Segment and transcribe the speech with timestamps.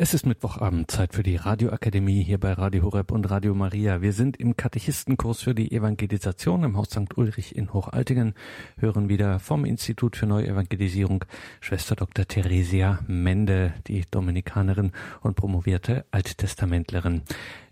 [0.00, 4.00] Es ist Mittwochabend, Zeit für die Radioakademie hier bei Radio Horeb und Radio Maria.
[4.00, 7.18] Wir sind im Katechistenkurs für die Evangelisation im Haus St.
[7.18, 8.34] Ulrich in Hochaltingen,
[8.76, 11.24] hören wieder vom Institut für Neuevangelisierung
[11.60, 12.28] Schwester Dr.
[12.28, 17.22] Theresia Mende, die Dominikanerin und promovierte Alttestamentlerin.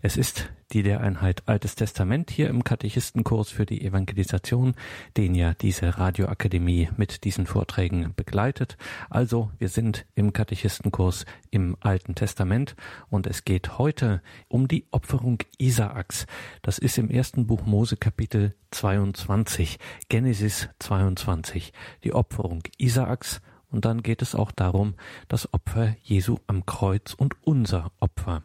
[0.01, 4.75] Es ist die der Einheit Altes Testament hier im Katechistenkurs für die Evangelisation,
[5.15, 8.77] den ja diese Radioakademie mit diesen Vorträgen begleitet.
[9.09, 12.75] Also, wir sind im Katechistenkurs im Alten Testament
[13.09, 16.25] und es geht heute um die Opferung Isaaks.
[16.61, 21.71] Das ist im ersten Buch Mose Kapitel 22, Genesis 22,
[22.03, 24.95] die Opferung Isaaks und dann geht es auch darum,
[25.27, 28.43] das Opfer Jesu am Kreuz und unser Opfer,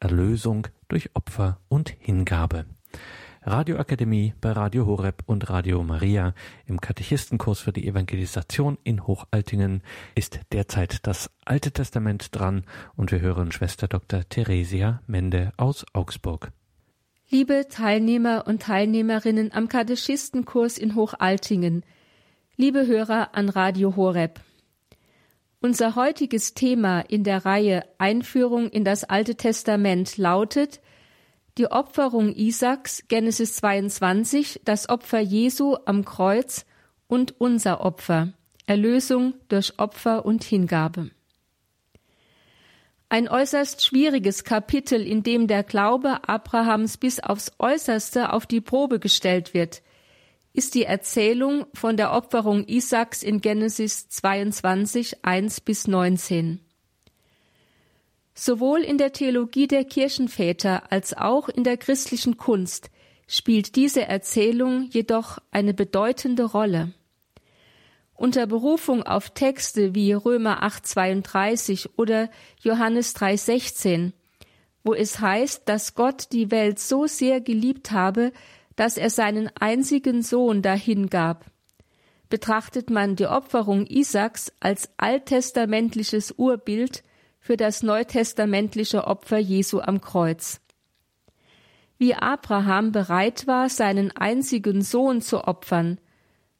[0.00, 2.66] Erlösung durch Opfer und Hingabe.
[3.46, 6.32] Radioakademie bei Radio Horeb und Radio Maria
[6.66, 9.82] im Katechistenkurs für die Evangelisation in Hochaltingen
[10.14, 12.64] ist derzeit das Alte Testament dran
[12.96, 14.26] und wir hören Schwester Dr.
[14.26, 16.52] Theresia Mende aus Augsburg.
[17.28, 21.84] Liebe Teilnehmer und Teilnehmerinnen am Katechistenkurs in Hochaltingen,
[22.56, 24.40] liebe Hörer an Radio Horeb.
[25.64, 30.82] Unser heutiges Thema in der Reihe Einführung in das Alte Testament lautet
[31.56, 36.66] die Opferung Isaaks, Genesis 22, das Opfer Jesu am Kreuz
[37.06, 38.34] und unser Opfer,
[38.66, 41.08] Erlösung durch Opfer und Hingabe.
[43.08, 48.98] Ein äußerst schwieriges Kapitel, in dem der Glaube Abrahams bis aufs äußerste auf die Probe
[48.98, 49.80] gestellt wird–
[50.54, 56.60] ist die Erzählung von der Opferung Isaaks in Genesis 22, 1 bis 19.
[58.34, 62.90] Sowohl in der Theologie der Kirchenväter als auch in der christlichen Kunst
[63.26, 66.92] spielt diese Erzählung jedoch eine bedeutende Rolle.
[68.14, 74.12] Unter Berufung auf Texte wie Römer 8,32 oder Johannes 3,16,
[74.84, 78.32] wo es heißt, dass Gott die Welt so sehr geliebt habe,
[78.76, 81.46] dass er seinen einzigen Sohn dahingab.
[82.28, 87.02] Betrachtet man die Opferung Isaaks als alttestamentliches Urbild
[87.38, 90.60] für das neutestamentliche Opfer Jesu am Kreuz.
[91.98, 96.00] Wie Abraham bereit war, seinen einzigen Sohn zu opfern,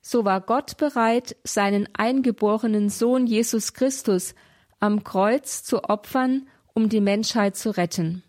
[0.06, 4.34] so war Gott bereit, seinen eingeborenen Sohn Jesus Christus
[4.78, 8.22] am Kreuz zu opfern, um die Menschheit zu retten.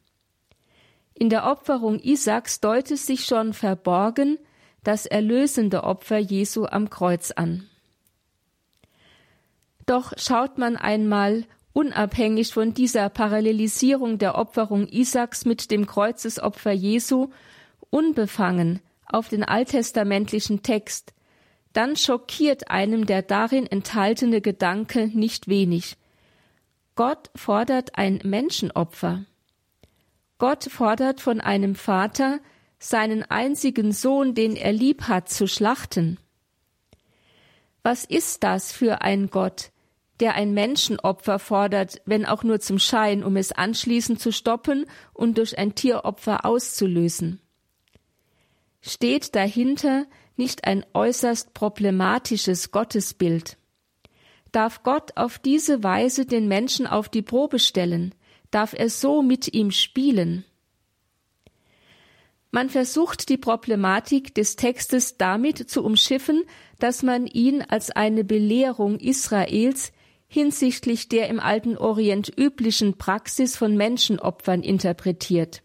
[1.17, 4.37] In der Opferung Isaaks deutet sich schon verborgen
[4.83, 7.67] das erlösende Opfer Jesu am Kreuz an.
[9.85, 17.29] Doch schaut man einmal unabhängig von dieser Parallelisierung der Opferung Isaaks mit dem Kreuzesopfer Jesu
[17.89, 21.13] unbefangen auf den alttestamentlichen Text,
[21.73, 25.97] dann schockiert einem der darin enthaltene Gedanke nicht wenig.
[26.95, 29.25] Gott fordert ein Menschenopfer.
[30.37, 32.39] Gott fordert von einem Vater,
[32.77, 36.19] seinen einzigen Sohn, den er lieb hat, zu schlachten.
[37.83, 39.71] Was ist das für ein Gott,
[40.19, 45.37] der ein Menschenopfer fordert, wenn auch nur zum Schein, um es anschließend zu stoppen und
[45.37, 47.39] durch ein Tieropfer auszulösen?
[48.81, 53.57] Steht dahinter nicht ein äußerst problematisches Gottesbild?
[54.51, 58.13] Darf Gott auf diese Weise den Menschen auf die Probe stellen,
[58.55, 60.45] darf er so mit ihm spielen.
[62.51, 66.45] Man versucht die Problematik des Textes damit zu umschiffen,
[66.79, 69.91] dass man ihn als eine Belehrung Israels
[70.27, 75.61] hinsichtlich der im alten Orient üblichen Praxis von Menschenopfern interpretiert.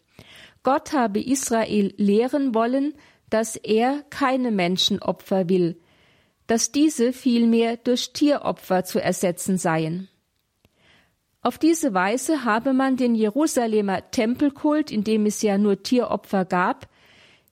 [0.64, 2.94] Gott habe Israel lehren wollen,
[3.30, 5.80] dass er keine Menschenopfer will,
[6.48, 10.08] dass diese vielmehr durch Tieropfer zu ersetzen seien.
[11.42, 16.86] Auf diese Weise habe man den Jerusalemer Tempelkult, in dem es ja nur Tieropfer gab,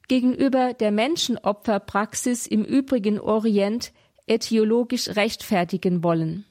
[0.09, 3.93] gegenüber der Menschenopferpraxis im übrigen Orient
[4.27, 6.44] äthiologisch rechtfertigen wollen.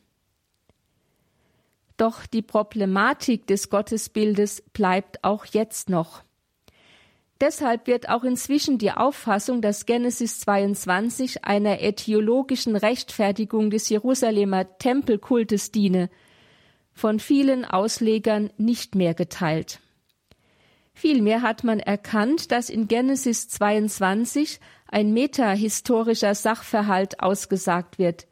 [1.97, 6.23] Doch die Problematik des Gottesbildes bleibt auch jetzt noch.
[7.40, 15.72] Deshalb wird auch inzwischen die Auffassung, dass Genesis 22 einer äthiologischen Rechtfertigung des Jerusalemer Tempelkultes
[15.72, 16.09] diene,
[16.97, 19.79] von vielen Auslegern nicht mehr geteilt.
[20.94, 28.26] Vielmehr hat man erkannt, dass in Genesis 22 ein metahistorischer Sachverhalt ausgesagt wird.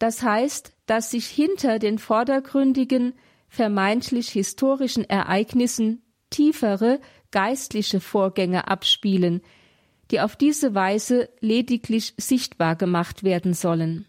[0.00, 3.14] Das heißt, dass sich hinter den vordergründigen,
[3.48, 7.00] vermeintlich historischen Ereignissen tiefere
[7.30, 9.42] geistliche Vorgänge abspielen,
[10.10, 14.06] die auf diese Weise lediglich sichtbar gemacht werden sollen.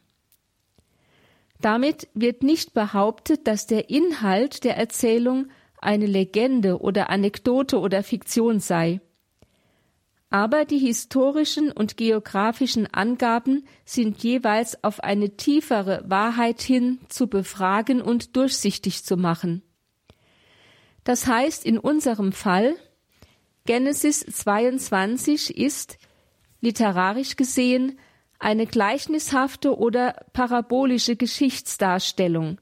[1.62, 5.48] Damit wird nicht behauptet, dass der Inhalt der Erzählung
[5.80, 9.02] eine Legende oder Anekdote oder Fiktion sei.
[10.30, 18.02] Aber die historischen und geografischen Angaben sind jeweils auf eine tiefere Wahrheit hin zu befragen
[18.02, 19.64] und durchsichtig zu machen.
[21.06, 22.76] Das heißt in unserem Fall,
[23.66, 25.98] Genesis 22 ist,
[26.60, 27.98] literarisch gesehen,
[28.40, 32.60] eine gleichnishafte oder parabolische Geschichtsdarstellung.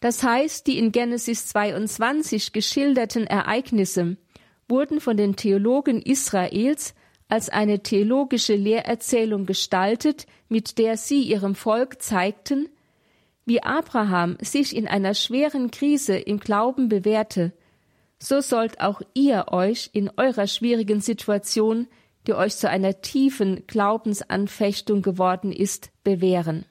[0.00, 4.16] Das heißt, die in Genesis 22 geschilderten Ereignisse
[4.68, 6.94] wurden von den Theologen Israels
[7.28, 12.68] als eine theologische Lehrerzählung gestaltet, mit der sie ihrem Volk zeigten,
[13.46, 17.52] wie Abraham sich in einer schweren Krise im Glauben bewährte,
[18.18, 21.88] so sollt auch ihr euch in eurer schwierigen Situation,
[22.26, 26.64] die euch zu einer tiefen Glaubensanfechtung geworden ist, bewähren.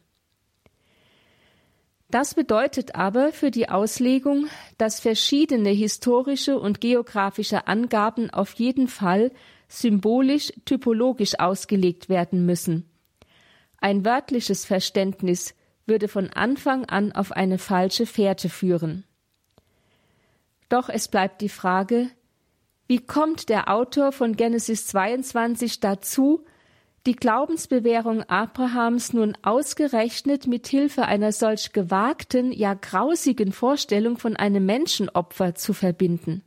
[2.09, 4.47] Das bedeutet aber für die Auslegung,
[4.77, 9.31] dass verschiedene historische und geografische Angaben auf jeden Fall
[9.67, 12.87] symbolisch typologisch ausgelegt werden müssen.
[13.77, 15.55] Ein wörtliches Verständnis
[15.85, 19.05] würde von Anfang an auf eine falsche Fährte führen.
[20.69, 22.09] Doch es bleibt die Frage,
[22.93, 26.45] wie kommt der Autor von Genesis 22 dazu,
[27.07, 34.67] die Glaubensbewährung Abrahams nun ausgerechnet mit Hilfe einer solch gewagten, ja grausigen Vorstellung von einem
[34.67, 36.43] Menschenopfer zu verbinden.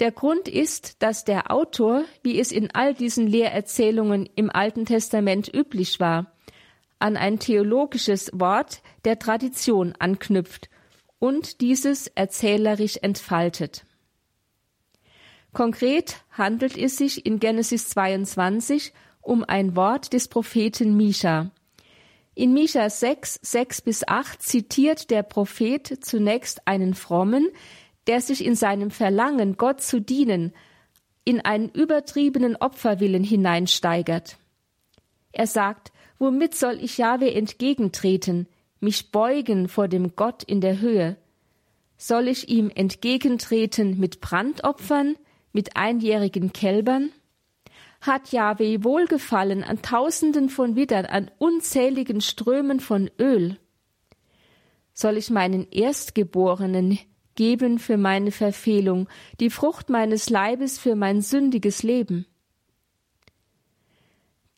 [0.00, 5.48] Der Grund ist, dass der Autor, wie es in all diesen Lehrerzählungen im Alten Testament
[5.54, 6.32] üblich war,
[6.98, 10.68] an ein theologisches Wort der Tradition anknüpft
[11.20, 13.84] und dieses erzählerisch entfaltet.
[15.52, 21.50] Konkret handelt es sich in Genesis 22 um ein Wort des Propheten Mischa.
[22.34, 27.48] In Mischa 6, 6 bis 8 zitiert der Prophet zunächst einen Frommen,
[28.06, 30.52] der sich in seinem Verlangen, Gott zu dienen,
[31.24, 34.38] in einen übertriebenen Opferwillen hineinsteigert.
[35.32, 38.46] Er sagt, womit soll ich Jahwe entgegentreten,
[38.78, 41.16] mich beugen vor dem Gott in der Höhe?
[41.98, 45.16] Soll ich ihm entgegentreten mit Brandopfern,
[45.52, 47.10] mit einjährigen Kälbern?
[48.00, 53.58] Hat Jahwe Wohlgefallen an Tausenden von Widdern, an unzähligen Strömen von Öl?
[54.94, 56.98] Soll ich meinen Erstgeborenen
[57.34, 59.08] geben für meine Verfehlung,
[59.38, 62.26] die Frucht meines Leibes für mein sündiges Leben?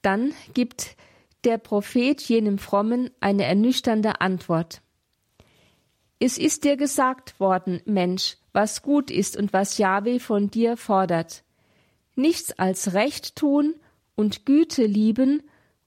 [0.03, 0.97] Dann gibt
[1.45, 4.83] der Prophet jenem Frommen eine ernüchternde Antwort.
[6.25, 11.43] Es ist dir gesagt worden, Mensch, was gut ist und was Jahwe von dir fordert.
[12.15, 13.75] Nichts als Recht tun
[14.15, 15.43] und Güte lieben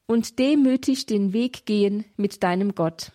[0.08, 3.14] und demütig den Weg gehen mit deinem Gott.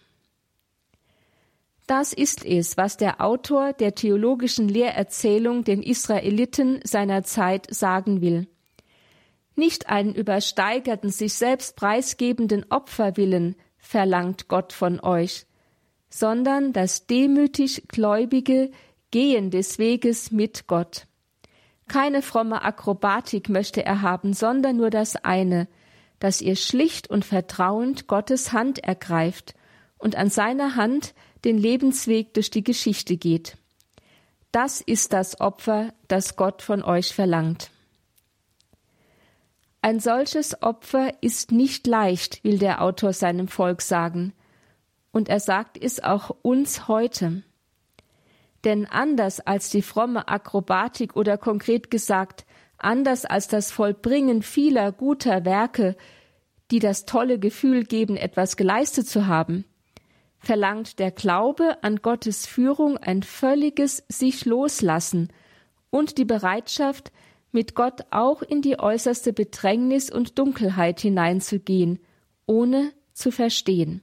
[1.86, 8.48] Das ist es, was der Autor der theologischen Lehrerzählung den Israeliten seiner Zeit sagen will.
[9.56, 15.44] Nicht einen übersteigerten, sich selbst preisgebenden Opferwillen verlangt Gott von euch,
[16.10, 18.70] sondern das demütig Gläubige
[19.10, 21.06] Gehen des Weges mit Gott.
[21.88, 25.66] Keine fromme Akrobatik möchte er haben, sondern nur das eine,
[26.20, 29.54] dass ihr schlicht und vertrauend Gottes Hand ergreift
[29.98, 31.14] und an seiner Hand
[31.44, 33.56] den Lebensweg durch die Geschichte geht.
[34.52, 37.70] Das ist das Opfer, das Gott von euch verlangt.
[39.82, 44.34] Ein solches Opfer ist nicht leicht, will der Autor seinem Volk sagen,
[45.12, 47.42] und er sagt es auch uns heute.
[48.64, 52.44] Denn anders als die fromme Akrobatik oder konkret gesagt,
[52.78, 55.96] anders als das Vollbringen vieler guter Werke,
[56.70, 59.64] die das tolle Gefühl geben, etwas geleistet zu haben,
[60.38, 65.28] verlangt der Glaube an Gottes Führung ein völliges sich loslassen
[65.90, 67.12] und die Bereitschaft,
[67.52, 71.98] mit Gott auch in die äußerste Bedrängnis und Dunkelheit hineinzugehen,
[72.46, 74.02] ohne zu verstehen.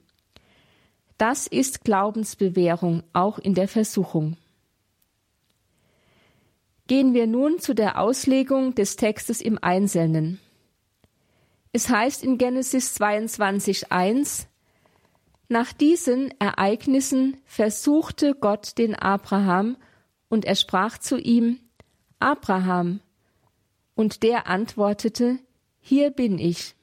[1.18, 4.36] Das ist Glaubensbewährung auch in der Versuchung.
[6.86, 10.40] Gehen wir nun zu der Auslegung des Textes im Einzelnen.
[11.72, 14.46] Es heißt in Genesis 22.1,
[15.48, 19.76] nach diesen Ereignissen versuchte Gott den Abraham,
[20.28, 21.58] und er sprach zu ihm,
[22.20, 23.00] Abraham,
[23.94, 25.38] und der antwortete,
[25.80, 26.74] Hier bin ich.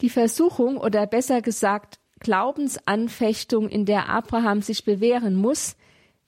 [0.00, 5.76] Die Versuchung oder besser gesagt Glaubensanfechtung, in der Abraham sich bewähren muss,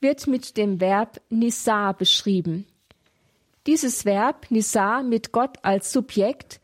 [0.01, 2.67] wird mit dem Verb Nisa beschrieben.
[3.67, 6.61] Dieses Verb Nisa mit Gott als Subjekt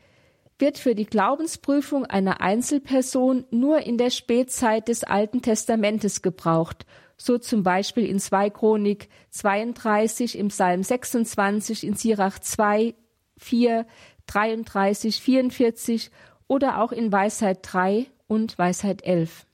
[0.58, 6.86] wird für die Glaubensprüfung einer Einzelperson nur in der Spätzeit des Alten Testamentes gebraucht,
[7.18, 12.94] so zum Beispiel in 2 Chronik 32, im Psalm 26, in Sirach 2,
[13.36, 13.86] 4,
[14.26, 16.10] 33, 44
[16.48, 19.46] oder auch in Weisheit 3 und Weisheit 11.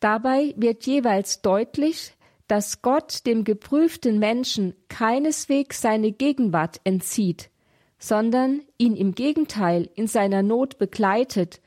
[0.00, 2.14] Dabei wird jeweils deutlich,
[2.48, 7.50] dass Gott dem geprüften Menschen keineswegs seine Gegenwart entzieht,
[7.98, 11.60] sondern ihn im Gegenteil in seiner Not begleitet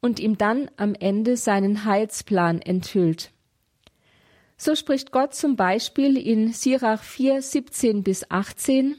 [0.00, 3.32] und ihm dann am Ende seinen Heilsplan enthüllt.
[4.56, 8.94] So spricht Gott zum Beispiel in Sirach 4, 17 bis 18,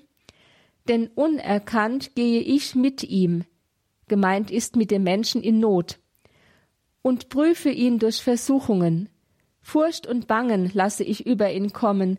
[0.89, 3.45] denn unerkannt gehe ich mit ihm,
[4.09, 5.99] gemeint ist mit dem Menschen in Not,
[7.03, 9.09] und prüfe ihn durch Versuchungen.
[9.61, 12.17] Furcht und Bangen lasse ich über ihn kommen,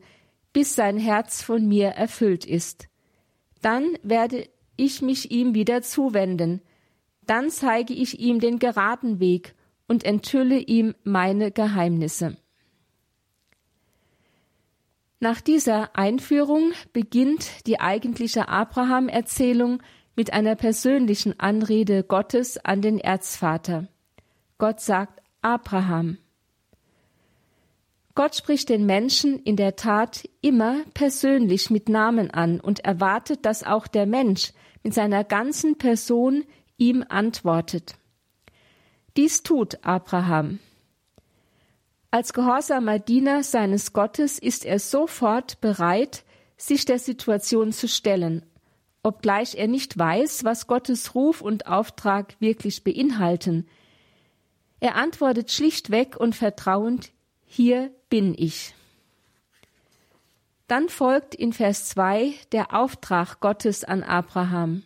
[0.52, 2.86] bis sein Herz von mir erfüllt ist.
[3.60, 6.62] Dann werde ich mich ihm wieder zuwenden,
[7.26, 9.54] dann zeige ich ihm den geraden Weg
[9.88, 12.36] und enthülle ihm meine Geheimnisse.
[15.20, 19.82] Nach dieser Einführung beginnt die eigentliche Abraham-Erzählung
[20.16, 23.88] mit einer persönlichen Anrede Gottes an den Erzvater.
[24.58, 26.18] Gott sagt Abraham.
[28.14, 33.64] Gott spricht den Menschen in der Tat immer persönlich mit Namen an und erwartet, dass
[33.64, 34.52] auch der Mensch
[34.84, 36.44] mit seiner ganzen Person
[36.76, 37.96] ihm antwortet.
[39.16, 40.60] Dies tut Abraham.
[42.12, 46.22] Als gehorsamer Diener seines Gottes ist er sofort bereit,
[46.56, 48.44] sich der Situation zu stellen,
[49.02, 53.66] obgleich er nicht weiß, was Gottes Ruf und Auftrag wirklich beinhalten.
[54.80, 57.12] Er antwortet schlichtweg und vertrauend,
[57.44, 58.74] hier bin ich.
[60.66, 64.82] Dann folgt in Vers 2 der Auftrag Gottes an Abraham.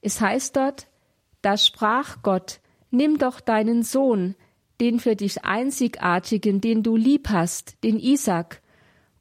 [0.00, 0.86] Es heißt dort,
[1.42, 4.34] da sprach Gott, nimm doch deinen Sohn,
[4.80, 8.62] den für dich einzigartigen, den du lieb hast, den Isaac,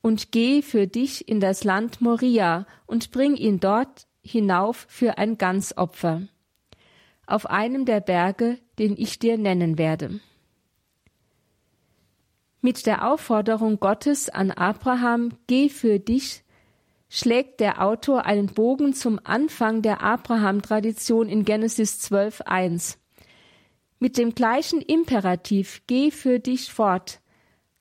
[0.02, 5.38] und geh für dich in das Land Moria und bring ihn dort hinauf für ein
[5.38, 6.24] Ganzopfer,
[7.26, 10.20] auf einem der Berge, den ich dir nennen werde.
[12.62, 16.44] Mit der Aufforderung Gottes an Abraham, geh für dich,
[17.10, 23.00] schlägt der Autor einen Bogen zum Anfang der Abraham-Tradition in Genesis 12, 1.
[24.00, 27.22] Mit dem gleichen Imperativ Geh für dich fort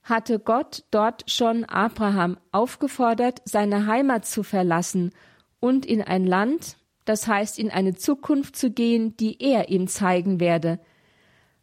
[0.03, 5.11] hatte Gott dort schon Abraham aufgefordert, seine Heimat zu verlassen
[5.59, 10.39] und in ein Land, das heißt in eine Zukunft zu gehen, die er ihm zeigen
[10.39, 10.79] werde,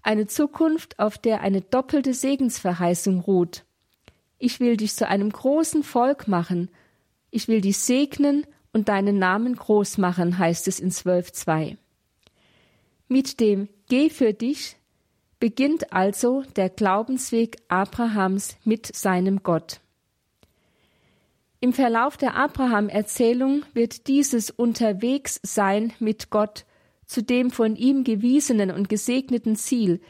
[0.02, 3.64] eine Zukunft, auf der eine doppelte Segensverheißung ruht.
[4.38, 6.70] Ich will dich zu einem großen Volk machen,
[7.30, 11.76] ich will dich segnen und deinen Namen groß machen, heißt es in 12.2.
[13.08, 14.76] Mit dem Geh für dich
[15.40, 19.80] beginnt also der Glaubensweg Abrahams mit seinem Gott.
[21.60, 26.64] Im Verlauf der Abraham-Erzählung wird dieses Unterwegssein mit Gott
[27.06, 30.00] zu dem von ihm gewiesenen und gesegneten Ziel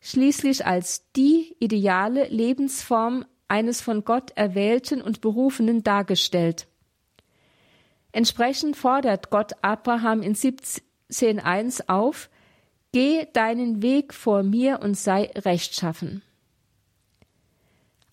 [0.00, 6.66] schließlich als die ideale Lebensform eines von Gott erwählten und berufenen dargestellt.
[8.12, 12.30] Entsprechend fordert Gott Abraham in 17.1 auf,
[12.92, 16.22] Geh deinen Weg vor mir und sei rechtschaffen.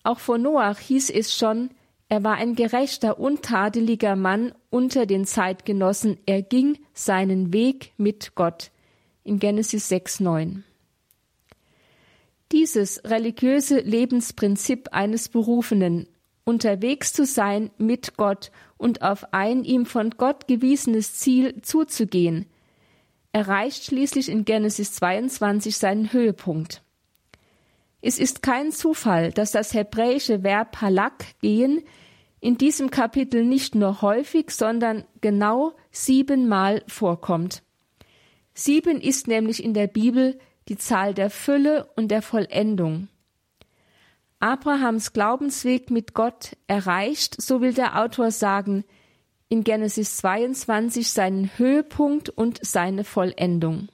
[0.04, 1.70] Auch vor Noach hieß es schon,
[2.08, 8.70] er war ein gerechter, untadeliger Mann unter den Zeitgenossen, er ging seinen Weg mit Gott.
[9.24, 10.64] In Genesis 6, 9.
[12.50, 16.08] Dieses religiöse Lebensprinzip eines Berufenen,
[16.44, 22.46] unterwegs zu sein mit Gott und auf ein ihm von Gott gewiesenes Ziel zuzugehen,
[23.32, 26.82] erreicht schließlich in Genesis 22 seinen Höhepunkt.
[28.00, 31.82] Es ist kein Zufall, dass das hebräische Verb halak gehen
[32.40, 37.62] in diesem Kapitel nicht nur häufig, sondern genau siebenmal vorkommt.
[38.54, 40.38] Sieben ist nämlich in der Bibel
[40.68, 43.08] die Zahl der Fülle und der Vollendung.
[44.40, 48.84] Abrahams Glaubensweg mit Gott erreicht, so will der Autor sagen,
[49.48, 53.88] in Genesis 22 seinen Höhepunkt und seine Vollendung.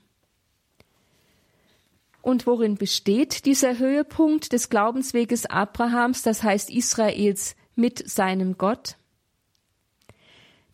[2.24, 8.96] Und worin besteht dieser Höhepunkt des Glaubensweges Abrahams, das heißt Israels, mit seinem Gott?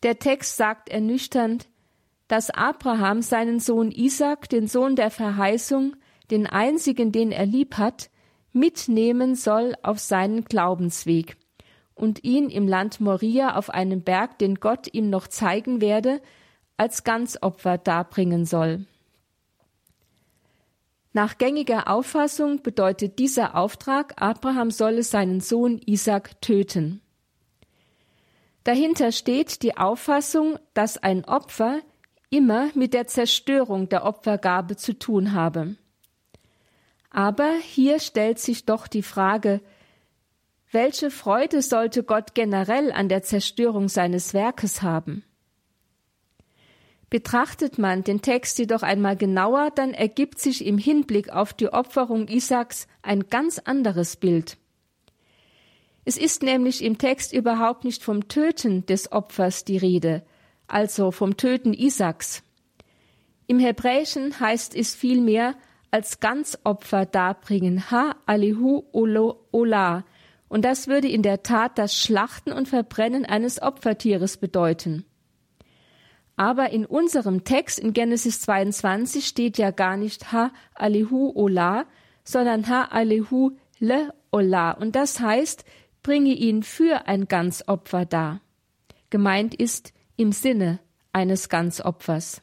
[0.01, 1.67] Der Text sagt ernüchternd,
[2.29, 5.97] dass Abraham seinen Sohn Isaac, den Sohn der Verheißung,
[6.31, 8.09] den einzigen, den er lieb hat,
[8.53, 11.35] mitnehmen soll auf seinen Glaubensweg
[11.95, 16.21] und ihn im Land Moria auf einem Berg, den Gott ihm noch zeigen werde,
[16.77, 18.85] als Ganzopfer darbringen soll.
[21.13, 27.01] Nach gängiger Auffassung bedeutet dieser Auftrag, Abraham solle seinen Sohn Isaac töten.
[28.63, 31.81] Dahinter steht die Auffassung, dass ein Opfer
[32.29, 35.75] immer mit der Zerstörung der Opfergabe zu tun habe.
[37.09, 39.59] Aber hier stellt sich doch die Frage,
[40.71, 45.25] welche Freude sollte Gott generell an der Zerstörung seines Werkes haben?
[47.11, 52.29] Betrachtet man den Text jedoch einmal genauer, dann ergibt sich im Hinblick auf die Opferung
[52.29, 54.57] Isaaks ein ganz anderes Bild.
[56.05, 60.23] Es ist nämlich im Text überhaupt nicht vom Töten des Opfers die Rede,
[60.67, 62.43] also vom Töten Isaaks.
[63.45, 65.55] Im Hebräischen heißt es vielmehr
[65.91, 70.05] als Ganzopfer darbringen, ha alihu olo ola,
[70.47, 75.05] und das würde in der Tat das Schlachten und Verbrennen eines Opfertieres bedeuten.
[76.41, 81.85] Aber in unserem Text in Genesis 22 steht ja gar nicht Ha Alihu Ola,
[82.23, 84.71] sondern Ha Alihu Le Ola.
[84.71, 85.63] Und das heißt,
[86.01, 88.41] bringe ihn für ein Ganzopfer dar.
[89.11, 90.79] Gemeint ist im Sinne
[91.13, 92.41] eines Ganzopfers.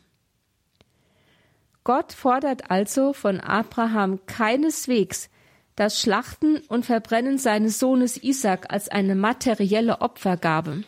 [1.82, 5.28] Gott fordert also von Abraham keineswegs
[5.74, 10.84] das Schlachten und Verbrennen seines Sohnes Isaac als eine materielle Opfergabe.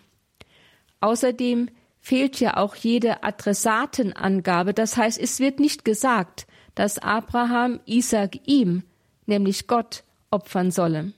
[1.00, 4.74] Außerdem fehlt ja auch jede Adressatenangabe.
[4.74, 8.82] Das heißt, es wird nicht gesagt, dass Abraham Isaac ihm,
[9.26, 11.12] nämlich Gott, opfern solle.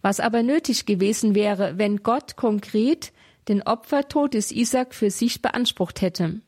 [0.00, 3.12] Was aber nötig gewesen wäre, wenn Gott konkret
[3.48, 6.40] den Opfertod des Isaac für sich beansprucht hätte.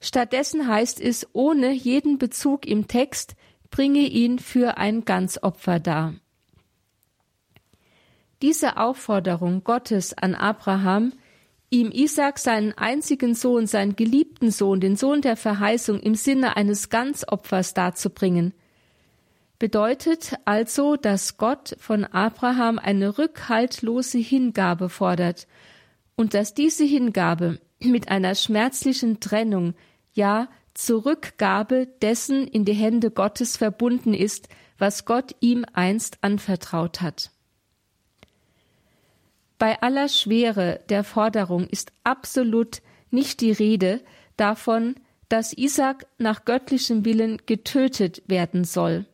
[0.00, 3.34] Stattdessen heißt es ohne jeden Bezug im Text,
[3.70, 6.14] bringe ihn für ein Ganzopfer dar.
[8.42, 11.12] Diese Aufforderung Gottes an Abraham
[11.76, 16.88] ihm Isaac seinen einzigen Sohn, seinen geliebten Sohn, den Sohn der Verheißung im Sinne eines
[16.88, 18.54] Ganzopfers darzubringen,
[19.58, 25.46] bedeutet also, dass Gott von Abraham eine rückhaltlose Hingabe fordert
[26.14, 29.74] und dass diese Hingabe mit einer schmerzlichen Trennung,
[30.12, 37.30] ja Zurückgabe dessen in die Hände Gottes verbunden ist, was Gott ihm einst anvertraut hat.
[39.58, 44.02] Bei aller Schwere der Forderung ist absolut nicht die Rede
[44.36, 44.96] davon,
[45.28, 49.06] dass Isaac nach göttlichem Willen getötet werden soll.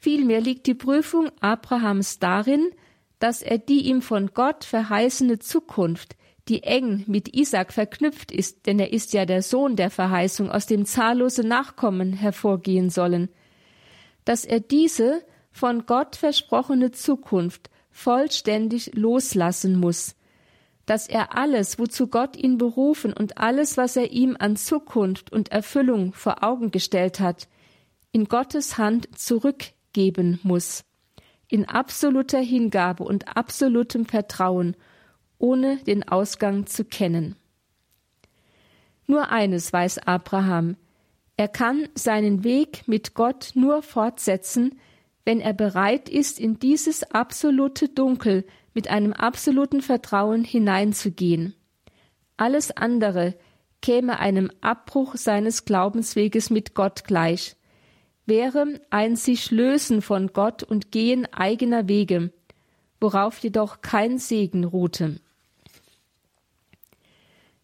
[0.00, 2.70] Vielmehr liegt die Prüfung Abrahams darin,
[3.18, 6.16] dass er die ihm von Gott verheißene Zukunft,
[6.48, 10.66] die eng mit Isaac verknüpft ist, denn er ist ja der Sohn der Verheißung, aus
[10.66, 13.30] dem zahllose Nachkommen hervorgehen sollen,
[14.24, 20.16] dass er diese von Gott versprochene Zukunft vollständig loslassen muss,
[20.84, 25.52] dass er alles, wozu Gott ihn berufen und alles, was er ihm an Zukunft und
[25.52, 27.48] Erfüllung vor Augen gestellt hat,
[28.10, 30.84] in Gottes Hand zurückgeben muss,
[31.48, 34.76] in absoluter Hingabe und absolutem Vertrauen,
[35.38, 37.36] ohne den Ausgang zu kennen.
[39.06, 40.76] Nur eines weiß Abraham,
[41.36, 44.80] er kann seinen Weg mit Gott nur fortsetzen,
[45.24, 51.54] wenn er bereit ist, in dieses absolute Dunkel mit einem absoluten Vertrauen hineinzugehen.
[52.36, 53.34] Alles andere
[53.80, 57.56] käme einem Abbruch seines Glaubensweges mit Gott gleich,
[58.26, 62.32] wäre ein sich lösen von Gott und gehen eigener Wege,
[63.00, 65.20] worauf jedoch kein Segen ruhte.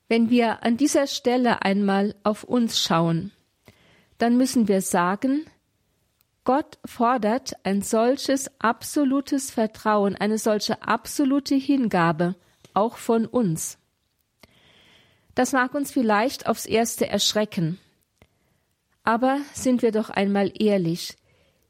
[0.08, 3.32] Wenn wir an dieser Stelle einmal auf uns schauen,
[4.18, 5.46] dann müssen wir sagen,
[6.44, 12.36] Gott fordert ein solches absolutes Vertrauen, eine solche absolute Hingabe
[12.72, 13.78] auch von uns.
[15.34, 17.78] Das mag uns vielleicht aufs erste erschrecken.
[19.04, 21.16] Aber sind wir doch einmal ehrlich,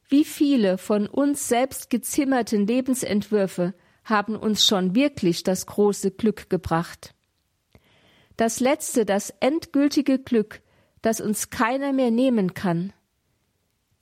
[0.08, 7.14] wie viele von uns selbst gezimmerten Lebensentwürfe haben uns schon wirklich das große Glück gebracht?
[8.36, 10.62] Das letzte, das endgültige Glück,
[11.02, 12.92] das uns keiner mehr nehmen kann,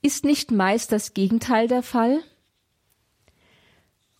[0.02, 2.20] ist nicht meist das Gegenteil der Fall?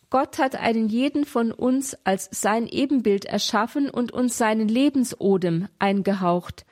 [0.09, 6.65] Gott hat einen jeden von uns als sein Ebenbild erschaffen und uns seinen Lebensodem eingehaucht.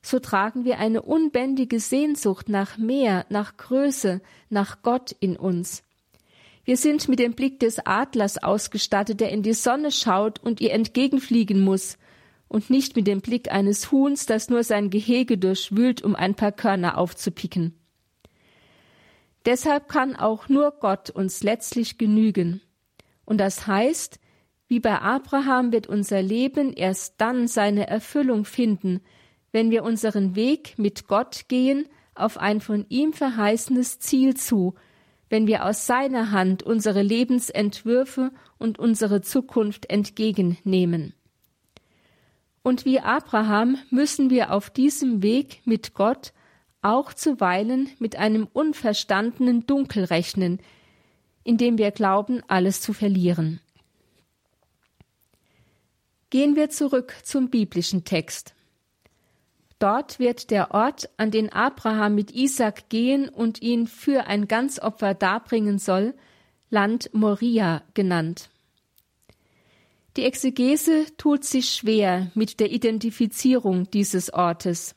[0.00, 5.82] So tragen wir eine unbändige Sehnsucht nach mehr, nach Größe, nach Gott in uns.
[6.64, 10.72] Wir sind mit dem Blick des Adlers ausgestattet, der in die Sonne schaut und ihr
[10.72, 11.98] entgegenfliegen muss,
[12.48, 16.52] und nicht mit dem Blick eines Huhns, das nur sein Gehege durchwühlt, um ein paar
[16.52, 17.74] Körner aufzupicken.
[19.48, 22.60] Deshalb kann auch nur Gott uns letztlich genügen.
[23.24, 24.20] Und das heißt,
[24.66, 29.00] Wie bei Abraham wird unser Leben erst dann seine Erfüllung finden,
[29.50, 34.74] wenn wir unseren Weg mit Gott gehen auf ein von ihm verheißenes Ziel zu,
[35.30, 41.14] wenn wir aus seiner Hand unsere Lebensentwürfe und unsere Zukunft entgegennehmen.
[42.62, 46.34] Und wie Abraham müssen wir auf diesem Weg mit Gott
[46.88, 50.58] auch zuweilen mit einem unverstandenen Dunkel rechnen,
[51.44, 53.60] in dem wir glauben, alles zu verlieren.
[56.30, 58.54] Gehen wir zurück zum biblischen Text.
[59.78, 65.14] Dort wird der Ort, an den Abraham mit Isaac gehen und ihn für ein Ganzopfer
[65.14, 66.14] darbringen soll,
[66.70, 68.50] Land Moria genannt.
[70.16, 74.96] Die Exegese tut sich schwer mit der Identifizierung dieses Ortes.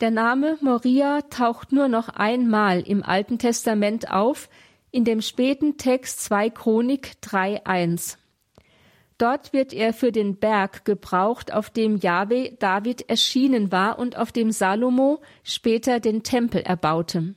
[0.00, 4.48] Der Name Moria taucht nur noch einmal im Alten Testament auf,
[4.90, 8.16] in dem späten Text 2 Chronik 3.1.
[9.18, 14.32] Dort wird er für den Berg gebraucht, auf dem Jahwe David erschienen war und auf
[14.32, 17.34] dem Salomo später den Tempel erbaute.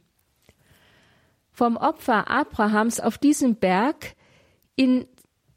[1.52, 4.15] Vom Opfer Abrahams auf diesem Berg
[4.78, 5.06] in,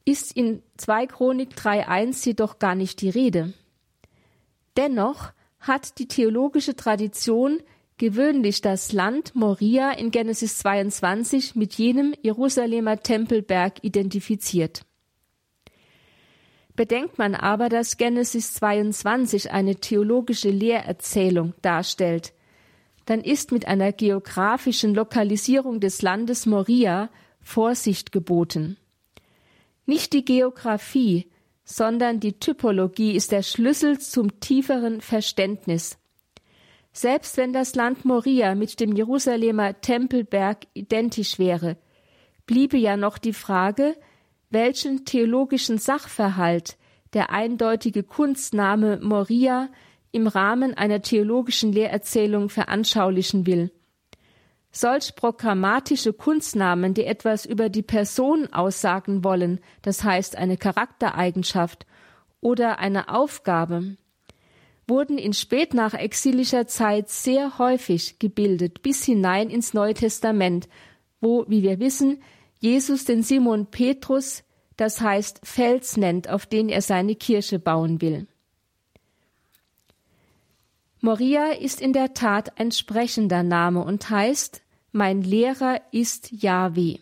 [0.04, 3.54] ist in 2 Chronik 3.1 jedoch gar nicht die Rede.
[4.76, 7.60] Dennoch hat die theologische Tradition
[7.98, 14.82] gewöhnlich das Land Moria in Genesis 22 mit jenem Jerusalemer Tempelberg identifiziert.
[16.74, 22.34] Bedenkt man aber, dass Genesis 22 eine theologische Lehrerzählung darstellt,
[23.06, 27.08] dann ist mit einer geografischen Lokalisierung des Landes Moria
[27.40, 28.76] Vorsicht geboten.
[29.86, 31.30] Nicht die Geographie,
[31.66, 35.98] sondern die Typologie ist der Schlüssel zum tieferen Verständnis.
[36.92, 41.76] Selbst wenn das Land Moria mit dem Jerusalemer Tempelberg identisch wäre,
[42.46, 43.96] bliebe ja noch die Frage,
[44.48, 46.78] welchen theologischen Sachverhalt
[47.12, 49.68] der eindeutige Kunstname Moria
[50.12, 53.72] im Rahmen einer theologischen Lehrerzählung veranschaulichen will.
[54.78, 61.86] Solch programmatische Kunstnamen, die etwas über die Person aussagen wollen, das heißt eine Charaktereigenschaft
[62.42, 63.96] oder eine Aufgabe,
[64.86, 70.68] wurden in spätnachexilischer Zeit sehr häufig gebildet, bis hinein ins Neue Testament,
[71.22, 72.22] wo, wie wir wissen,
[72.58, 74.44] Jesus den Simon Petrus,
[74.76, 78.26] das heißt Fels nennt, auf den er seine Kirche bauen will.
[81.00, 84.65] Moria ist in der Tat ein sprechender Name und heißt
[84.96, 86.96] Mein Lehrer ist Yahweh.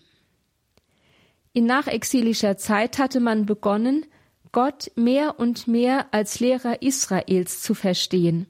[1.52, 4.04] In nachexilischer Zeit hatte man begonnen,
[4.50, 8.48] Gott mehr und mehr als Lehrer Israels zu verstehen.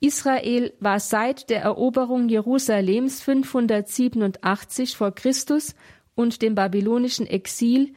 [0.00, 5.74] Israel war seit der Eroberung Jerusalems 587 vor Christus
[6.14, 7.94] und dem babylonischen Exil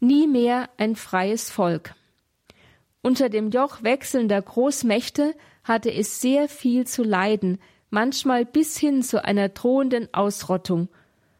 [0.00, 1.94] nie mehr ein freies Volk.
[3.02, 7.58] Unter dem Joch wechselnder Großmächte hatte es sehr viel zu leiden,
[7.90, 10.88] manchmal bis hin zu einer drohenden Ausrottung,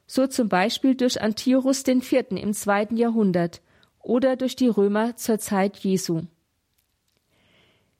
[0.06, 2.30] so zum Beispiel durch Antiochus IV.
[2.30, 3.60] im zweiten Jahrhundert
[4.00, 6.22] oder durch die Römer zur Zeit Jesu.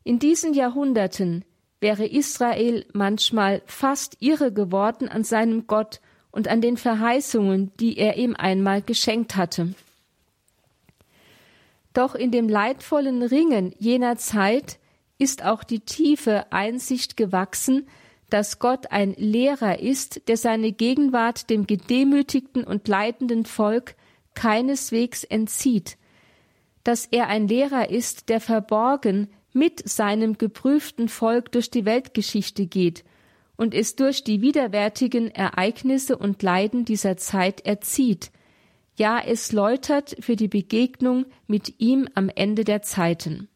[0.05, 1.45] In diesen Jahrhunderten
[1.81, 8.17] wäre Israel manchmal fast irre geworden an seinem Gott und an den Verheißungen, die er
[8.17, 9.75] ihm einmal geschenkt hatte.
[11.93, 14.79] Doch in dem leidvollen Ringen jener Zeit
[15.19, 17.89] ist auch die tiefe Einsicht gewachsen,
[18.31, 23.95] dass Gott ein Lehrer ist, der seine Gegenwart dem gedemütigten und leidenden Volk
[24.35, 25.97] keineswegs entzieht,
[26.85, 33.05] dass er ein Lehrer ist, der verborgen mit seinem geprüften Volk durch die Weltgeschichte geht
[33.57, 38.31] und es durch die widerwärtigen Ereignisse und Leiden dieser Zeit erzieht,
[38.97, 43.49] ja es läutert für die Begegnung mit ihm am Ende der Zeiten.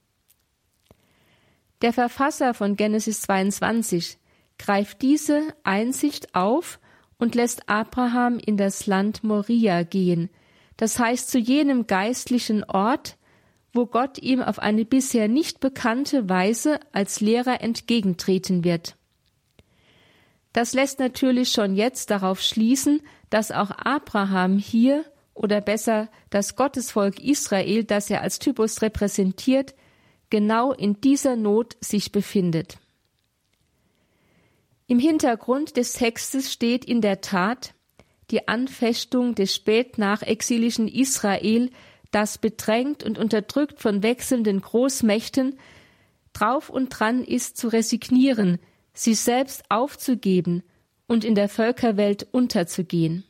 [1.83, 4.19] Der Verfasser von Genesis 22
[4.59, 6.79] greift diese Einsicht auf
[7.19, 10.31] und lässt Abraham in das Land Moria gehen,
[10.77, 13.17] das heißt zu jenem geistlichen Ort,
[13.73, 18.97] wo Gott ihm auf eine bisher nicht bekannte Weise als Lehrer entgegentreten wird.
[20.53, 27.21] Das lässt natürlich schon jetzt darauf schließen, dass auch Abraham hier oder besser das Gottesvolk
[27.21, 29.75] Israel, das er als Typus repräsentiert,
[30.29, 32.79] genau in dieser Not sich befindet.
[34.87, 37.75] Im Hintergrund des Textes steht in der Tat
[38.31, 41.71] die Anfechtung des spätnachexilischen Israel
[42.13, 45.59] das bedrängt und unterdrückt von wechselnden Großmächten
[46.33, 48.59] drauf und dran ist zu resignieren,
[48.95, 50.63] sich selbst aufzugeben
[51.07, 53.25] und in der Völkerwelt unterzugehen.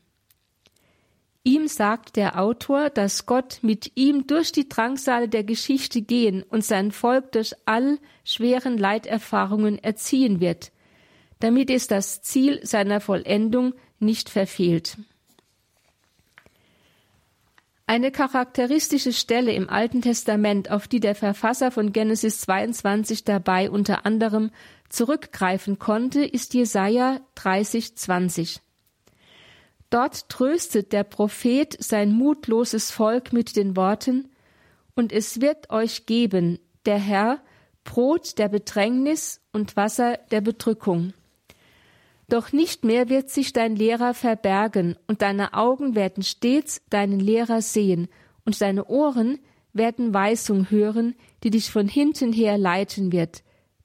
[1.45, 6.65] Ihm sagt der Autor, dass Gott mit ihm durch die Drangsale der Geschichte gehen und
[6.65, 10.71] sein Volk durch all schweren Leiterfahrungen erziehen wird,
[11.43, 14.97] damit es das Ziel seiner Vollendung nicht verfehlt.
[17.85, 24.07] Eine charakteristische Stelle im Alten Testament, auf die der Verfasser von Genesis 22 dabei unter
[24.07, 24.53] anderem
[24.89, 28.61] zurückgreifen konnte, ist Jesaja 30, 20.
[29.91, 34.31] Dort tröstet der Prophet sein mutloses Volk mit den Worten,
[34.95, 37.41] Und es wird euch geben, der Herr,
[37.83, 41.15] Brot der Bedrängnis und Wasser der Bedrückung.
[42.33, 47.61] Doch nicht mehr wird sich dein Lehrer verbergen, und deine Augen werden stets deinen Lehrer
[47.61, 48.09] sehen,
[48.47, 49.39] und deine Ohren
[49.75, 53.43] werden Weisung hören, die dich von hinten her leiten wird.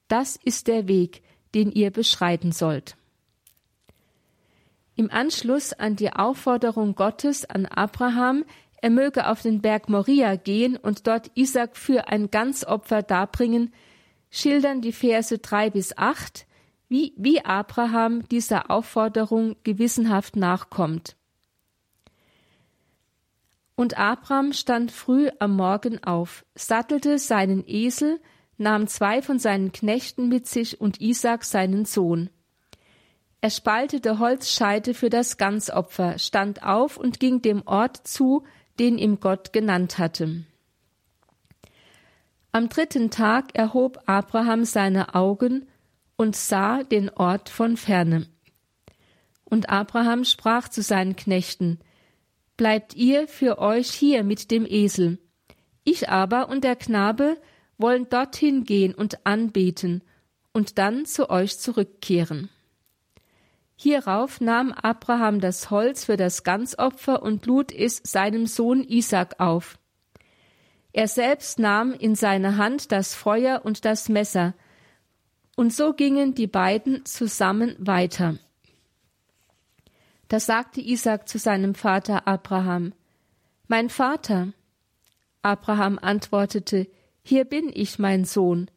[0.07, 1.23] Das ist der Weg,
[1.55, 2.95] den ihr beschreiten sollt.
[4.95, 8.45] Im Anschluss an die Aufforderung Gottes an Abraham,
[8.81, 13.73] er möge auf den Berg Moria gehen und dort Isaac für ein Ganzopfer darbringen,
[14.31, 16.46] schildern die Verse drei bis acht,
[16.89, 21.15] wie, wie Abraham dieser Aufforderung gewissenhaft nachkommt.
[23.75, 28.19] Und Abraham stand früh am Morgen auf, sattelte seinen Esel,
[28.57, 32.31] nahm zwei von seinen Knechten mit sich und Isaak seinen Sohn.
[33.39, 38.45] Er spaltete Holzscheite für das Ganzopfer, stand auf und ging dem Ort zu,
[38.79, 40.43] den ihm Gott genannt hatte.
[42.51, 45.67] Am dritten Tag erhob Abraham seine Augen
[46.17, 48.27] und sah den Ort von ferne.
[49.45, 51.79] Und Abraham sprach zu seinen Knechten,
[52.57, 55.19] Bleibt ihr für euch hier mit dem Esel.
[55.83, 57.37] Ich aber und der Knabe
[57.77, 60.03] wollen dorthin gehen und anbeten
[60.53, 62.49] und dann zu euch zurückkehren.
[63.75, 69.77] Hierauf nahm Abraham das Holz für das Ganzopfer und lud es seinem Sohn Isaac auf.
[70.93, 74.55] Er selbst nahm in seine Hand das Feuer und das Messer,
[75.57, 78.37] und so gingen die beiden zusammen weiter.
[80.27, 82.93] Da sagte Isaac zu seinem Vater Abraham,
[83.67, 84.53] Mein Vater.
[85.41, 86.87] Abraham antwortete,
[87.23, 88.69] Hier bin ich, mein Sohn.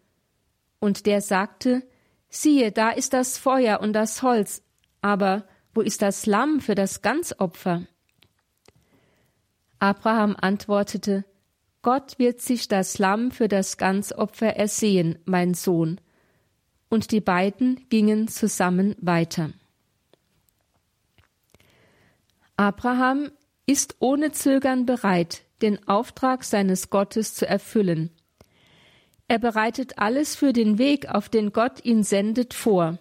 [0.78, 1.82] Und der sagte,
[2.30, 4.62] Siehe, da ist das Feuer und das Holz,
[5.02, 7.82] aber wo ist das Lamm für das Ganzopfer?
[9.80, 11.26] Abraham antwortete,
[11.82, 16.00] Gott wird sich das Lamm für das Ganzopfer ersehen, mein Sohn
[16.90, 19.50] und die beiden gingen zusammen weiter.
[22.59, 23.31] Abraham
[23.64, 28.11] ist ohne Zögern bereit, den Auftrag seines Gottes zu erfüllen.
[29.29, 32.98] Er bereitet alles für den Weg, auf den Gott ihn sendet, vor.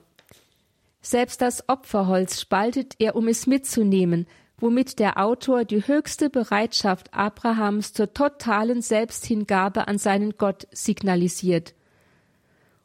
[1.02, 4.28] Selbst das Opferholz spaltet er, um es mitzunehmen,
[4.60, 11.73] womit der Autor die höchste Bereitschaft Abrahams zur totalen Selbsthingabe an seinen Gott signalisiert.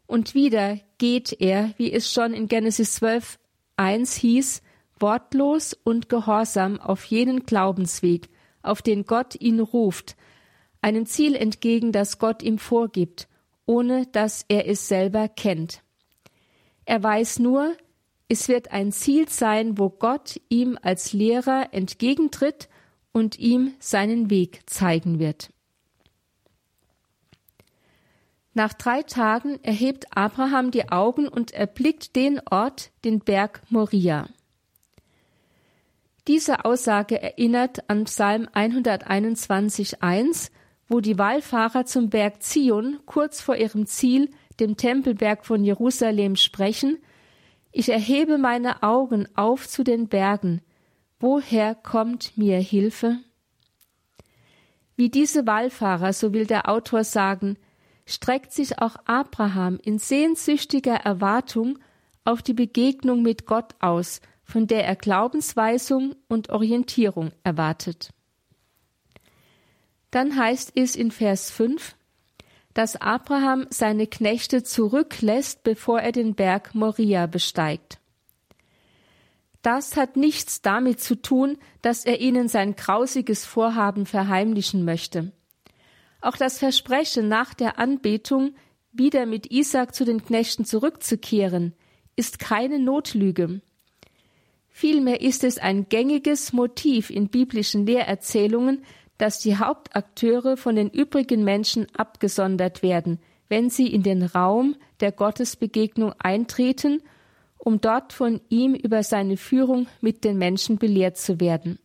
[0.06, 3.38] Und wieder geht er, wie es schon in Genesis 12,
[3.76, 4.62] 1 hieß,
[4.98, 8.30] wortlos und gehorsam auf jenen Glaubensweg,
[8.62, 10.16] auf den Gott ihn ruft,
[10.80, 13.28] einem Ziel entgegen, das Gott ihm vorgibt,
[13.66, 15.82] ohne dass er es selber kennt.
[16.86, 17.76] Er weiß nur,
[18.28, 22.70] es wird ein Ziel sein, wo Gott ihm als Lehrer entgegentritt
[23.12, 25.50] und ihm seinen Weg zeigen wird.
[28.54, 34.28] Nach drei Tagen erhebt Abraham die Augen und erblickt den Ort, den Berg Moria.
[36.28, 40.52] Diese Aussage erinnert an Psalm 121,1,
[40.88, 46.98] wo die Wallfahrer zum Berg Zion kurz vor ihrem Ziel, dem Tempelberg von Jerusalem, sprechen:
[47.72, 50.62] Ich erhebe meine Augen auf zu den Bergen.
[51.18, 53.18] Woher kommt mir Hilfe?
[54.94, 57.58] Wie diese Wallfahrer, so will der Autor sagen,
[58.06, 61.78] streckt sich auch Abraham in sehnsüchtiger Erwartung
[62.24, 68.10] auf die Begegnung mit Gott aus, von der er Glaubensweisung und Orientierung erwartet.
[70.10, 71.96] Dann heißt es in Vers 5,
[72.72, 77.98] dass Abraham seine Knechte zurücklässt, bevor er den Berg Moria besteigt.
[79.62, 85.32] Das hat nichts damit zu tun, dass er ihnen sein grausiges Vorhaben verheimlichen möchte.
[86.24, 88.54] Auch das Versprechen nach der Anbetung,
[88.92, 91.74] wieder mit Isaac zu den Knechten zurückzukehren,
[92.16, 93.60] ist keine Notlüge.
[94.70, 98.84] Vielmehr ist es ein gängiges Motiv in biblischen Lehrerzählungen,
[99.18, 103.18] dass die Hauptakteure von den übrigen Menschen abgesondert werden,
[103.50, 107.02] wenn sie in den Raum der Gottesbegegnung eintreten,
[107.58, 111.78] um dort von ihm über seine Führung mit den Menschen belehrt zu werden.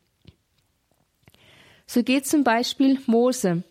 [1.85, 3.65] So geht zum Beispiel Mose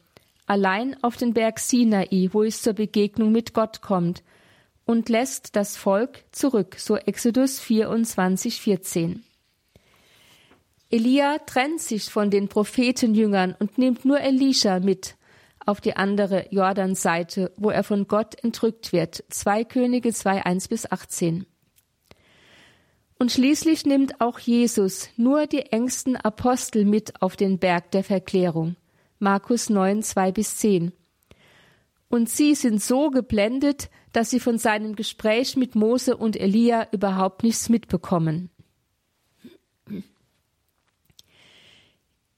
[0.49, 4.23] allein auf den Berg Sinai, wo es zur Begegnung mit Gott kommt,
[4.85, 9.23] und lässt das Volk zurück, so Exodus 24, 14.
[10.91, 15.17] Elia trennt sich von den Prophetenjüngern und nimmt nur Elisha mit
[15.67, 19.23] auf die andere Jordanseite, wo er von Gott entrückt wird.
[19.29, 21.45] 2 Könige 2, 1 bis 18.
[23.19, 28.77] Und schließlich nimmt auch Jesus nur die engsten Apostel mit auf den Berg der Verklärung.
[29.19, 30.93] Markus 9, 2 bis 10.
[32.09, 37.43] Und sie sind so geblendet, dass sie von seinem Gespräch mit Mose und Elia überhaupt
[37.43, 38.51] nichts mitbekommen.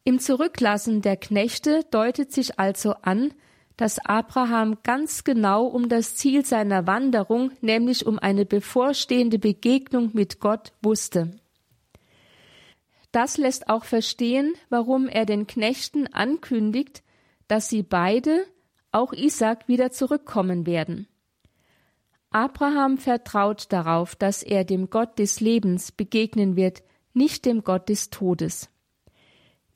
[0.05, 3.33] Im Zurücklassen der Knechte deutet sich also an,
[3.77, 10.41] dass Abraham ganz genau um das Ziel seiner Wanderung, nämlich um eine bevorstehende Begegnung mit
[10.41, 11.40] Gott, wusste.
[13.13, 17.03] Das lässt auch verstehen, warum er den Knechten ankündigt,
[17.49, 18.45] dass sie beide,
[18.93, 21.09] auch Isaac, wieder zurückkommen werden.
[22.31, 28.11] Abraham vertraut darauf, dass er dem Gott des Lebens begegnen wird, nicht dem Gott des
[28.11, 28.71] Todes.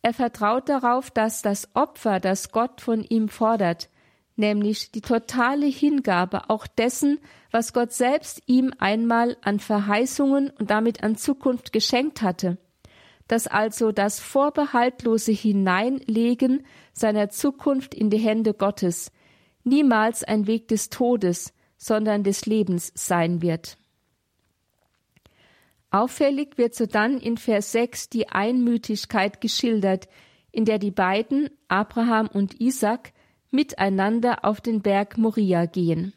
[0.02, 3.88] Er vertraut darauf, dass das Opfer, das Gott von ihm fordert,
[4.36, 7.18] nämlich die totale Hingabe auch dessen,
[7.50, 12.58] was Gott selbst ihm einmal an Verheißungen und damit an Zukunft geschenkt hatte,
[13.28, 19.10] dass also das vorbehaltlose Hineinlegen seiner Zukunft in die Hände Gottes
[19.64, 23.78] niemals ein Weg des Todes, sondern des Lebens sein wird.
[25.90, 30.08] Auffällig wird sodann in Vers 6 die Einmütigkeit geschildert,
[30.50, 33.12] in der die beiden, Abraham und Isaac,
[33.50, 36.12] miteinander auf den Berg Moria gehen.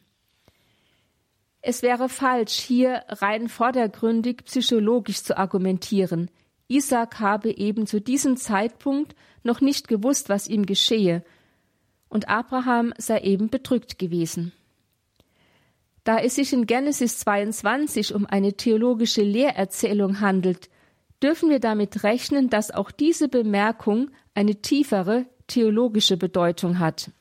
[1.62, 6.32] Es wäre falsch, hier rein vordergründig psychologisch zu argumentieren.
[6.68, 11.24] Isaac habe eben zu diesem Zeitpunkt noch nicht gewusst, was ihm geschehe,
[12.10, 14.54] und Abraham sei eben bedrückt gewesen.
[16.04, 20.70] Da es sich in Genesis 22 um eine theologische Lehrerzählung handelt,
[21.22, 27.12] dürfen wir damit rechnen, dass auch diese Bemerkung eine tiefere theologische Bedeutung hat.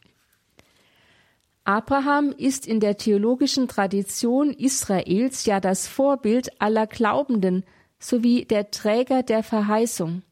[1.65, 7.65] Abraham ist in der theologischen Tradition Israels ja das Vorbild aller Glaubenden
[7.99, 10.23] sowie der Träger der Verheißung.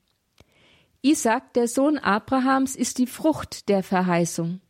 [1.03, 4.61] Isaac, der Sohn Abrahams, ist die Frucht der Verheißung.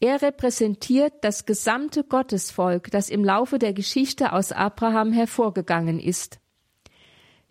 [0.00, 6.38] Er repräsentiert das gesamte Gottesvolk, das im Laufe der Geschichte aus Abraham hervorgegangen ist.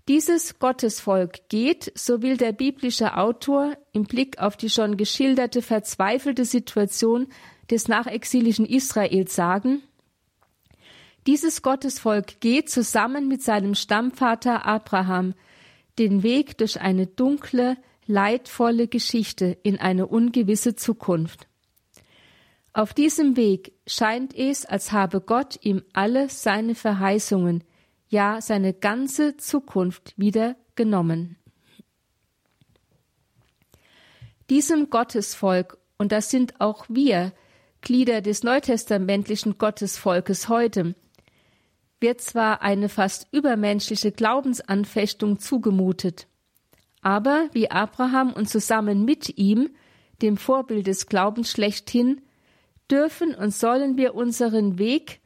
[0.08, 6.44] Dieses Gottesvolk geht, so will der biblische Autor im Blick auf die schon geschilderte verzweifelte
[6.44, 7.28] Situation
[7.72, 9.82] des nachexilischen Israel sagen,
[11.28, 15.34] dieses Gottesvolk geht zusammen mit seinem Stammvater Abraham
[16.00, 21.48] den Weg durch eine dunkle, leidvolle Geschichte in eine ungewisse Zukunft.
[22.74, 27.64] Auf diesem Weg scheint es, als habe Gott ihm alle seine Verheißungen,
[28.10, 31.38] ja seine ganze Zukunft wieder genommen.
[34.50, 37.32] Diesem Gottesvolk, und das sind auch wir,
[37.82, 40.96] Glieder des neutestamentlichen Gottesvolkes heute,
[42.04, 46.28] wird zwar eine fast übermenschliche Glaubensanfechtung zugemutet,
[47.02, 49.70] aber wie Abraham und zusammen mit ihm,
[50.22, 52.22] dem Vorbild des Glaubens schlechthin,
[52.92, 55.22] dürfen und sollen wir unseren Weg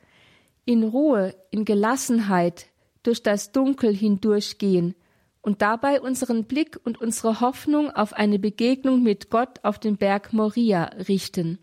[0.66, 2.68] in Ruhe, in Gelassenheit
[3.02, 4.94] durch das Dunkel hindurchgehen
[5.42, 10.32] und dabei unseren Blick und unsere Hoffnung auf eine Begegnung mit Gott auf dem Berg
[10.32, 11.58] Moria richten.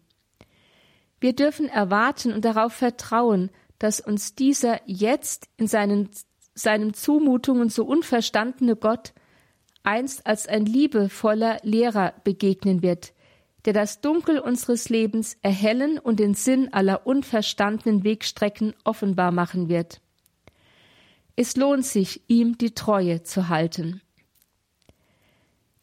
[1.21, 6.11] Wir dürfen erwarten und darauf vertrauen, dass uns dieser jetzt in seinen,
[6.55, 9.13] seinen Zumutungen so unverstandene Gott
[9.83, 13.13] einst als ein liebevoller Lehrer begegnen wird,
[13.65, 20.01] der das Dunkel unseres Lebens erhellen und den Sinn aller unverstandenen Wegstrecken offenbar machen wird.
[21.37, 24.01] Es lohnt sich, ihm die Treue zu halten.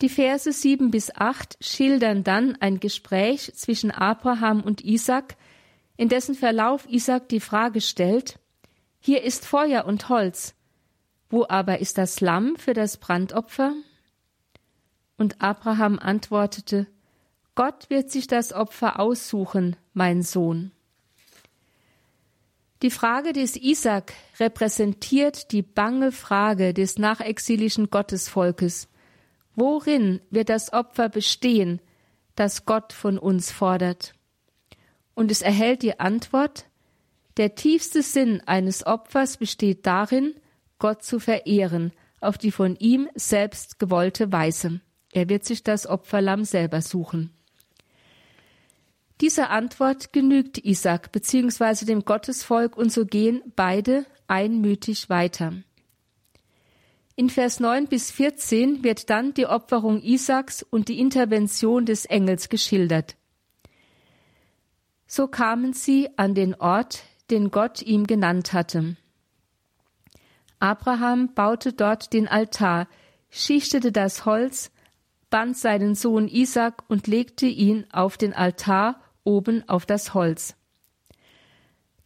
[0.01, 5.35] Die Verse sieben bis acht schildern dann ein Gespräch zwischen Abraham und Isaac,
[6.01, 8.39] in dessen Verlauf Isaac die Frage stellt,
[8.99, 10.55] hier ist Feuer und Holz,
[11.29, 13.75] wo aber ist das Lamm für das Brandopfer?
[15.15, 16.87] Und Abraham antwortete,
[17.53, 20.71] Gott wird sich das Opfer aussuchen, mein Sohn.
[22.81, 28.87] Die Frage des Isaac repräsentiert die bange Frage des nachexilischen Gottesvolkes.
[29.53, 31.79] Worin wird das Opfer bestehen,
[32.33, 34.15] das Gott von uns fordert?
[35.21, 36.65] Und es erhält die Antwort,
[37.37, 40.33] der tiefste Sinn eines Opfers besteht darin,
[40.79, 41.91] Gott zu verehren,
[42.21, 44.81] auf die von ihm selbst gewollte Weise.
[45.13, 47.29] er wird sich das Opferlamm selber suchen.
[49.21, 51.85] Diese Antwort genügt Isaac bzw.
[51.85, 55.53] dem Gottesvolk und so gehen beide einmütig weiter.
[57.15, 62.49] In Vers 9 bis 14 wird dann die Opferung Isaaks und die Intervention des Engels
[62.49, 63.17] geschildert.
[65.13, 68.95] So kamen sie an den Ort, den Gott ihm genannt hatte.
[70.59, 72.87] Abraham baute dort den Altar,
[73.29, 74.71] schichtete das Holz,
[75.29, 80.55] band seinen Sohn Isaac und legte ihn auf den Altar oben auf das Holz.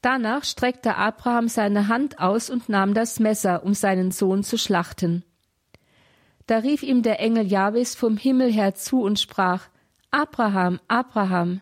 [0.01, 5.24] Danach streckte Abraham seine Hand aus und nahm das Messer, um seinen Sohn zu schlachten.
[6.47, 9.68] Da rief ihm der Engel Jahwes vom Himmel her zu und sprach:
[10.10, 11.62] Abraham, Abraham.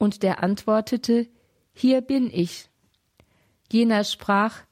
[0.00, 1.28] Und der antwortete:
[1.74, 2.70] Hier bin ich.
[3.70, 4.62] Jener sprach: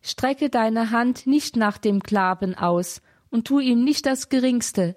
[0.00, 4.96] Strecke deine Hand nicht nach dem Knaben aus und tu ihm nicht das Geringste,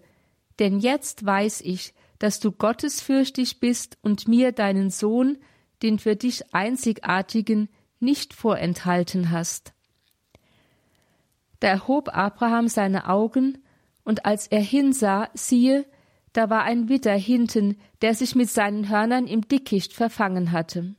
[0.58, 5.38] denn jetzt weiß ich, dass du gottesfürchtig bist und mir deinen Sohn,
[5.82, 7.68] den für dich einzigartigen,
[8.00, 9.74] nicht vorenthalten hast.
[11.60, 13.58] Da erhob Abraham seine Augen,
[14.06, 15.86] und als er hinsah, siehe,
[16.34, 20.96] da war ein Widder hinten, der sich mit seinen Hörnern im Dickicht verfangen hatte.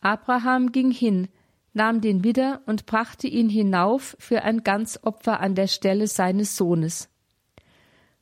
[0.00, 1.28] Abraham ging hin,
[1.72, 7.08] nahm den Widder und brachte ihn hinauf für ein Ganzopfer an der Stelle seines Sohnes.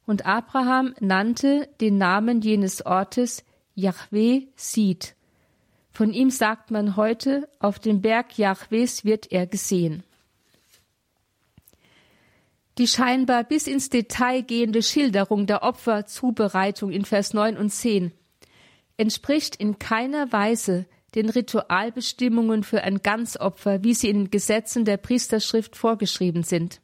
[0.07, 3.45] Und Abraham nannte den Namen jenes Ortes
[3.75, 5.15] Jahweh sieht.
[5.91, 10.03] Von ihm sagt man heute, auf dem Berg Jahwes wird er gesehen.
[12.79, 18.13] Die scheinbar bis ins Detail gehende Schilderung der Opferzubereitung in Vers 9 und 10
[18.97, 24.97] entspricht in keiner Weise den Ritualbestimmungen für ein Ganzopfer, wie sie in den Gesetzen der
[24.97, 26.81] Priesterschrift vorgeschrieben sind.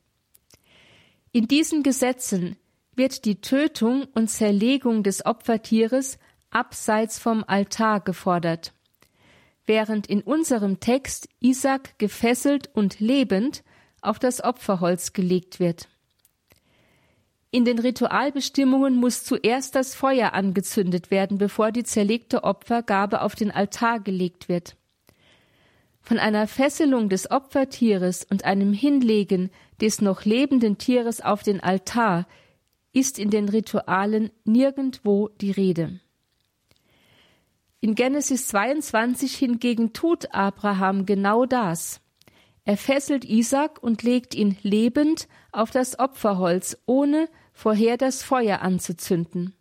[1.33, 2.57] In diesen Gesetzen
[2.97, 6.19] wird die Tötung und Zerlegung des Opfertieres
[6.51, 8.73] abseits vom Altar gefordert.
[9.67, 13.65] Während in unserem Text Isaac gefesselt und lebend
[14.07, 15.89] auf das Opferholz gelegt wird.
[17.51, 23.53] In den Ritualbestimmungen muss zuerst das Feuer angezündet werden, bevor die zerlegte Opfergabe auf den
[23.53, 24.77] Altar gelegt wird.
[26.01, 29.51] Von einer Fesselung des Opfertieres und einem Hinlegen
[29.81, 32.27] des noch lebenden Tieres auf den Altar
[32.93, 36.01] ist in den Ritualen nirgendwo die Rede.
[37.81, 42.01] In Genesis 22 hingegen tut Abraham genau das.
[42.65, 49.55] Er fesselt Isaac und legt ihn lebend auf das Opferholz, ohne vorher das Feuer anzuzünden.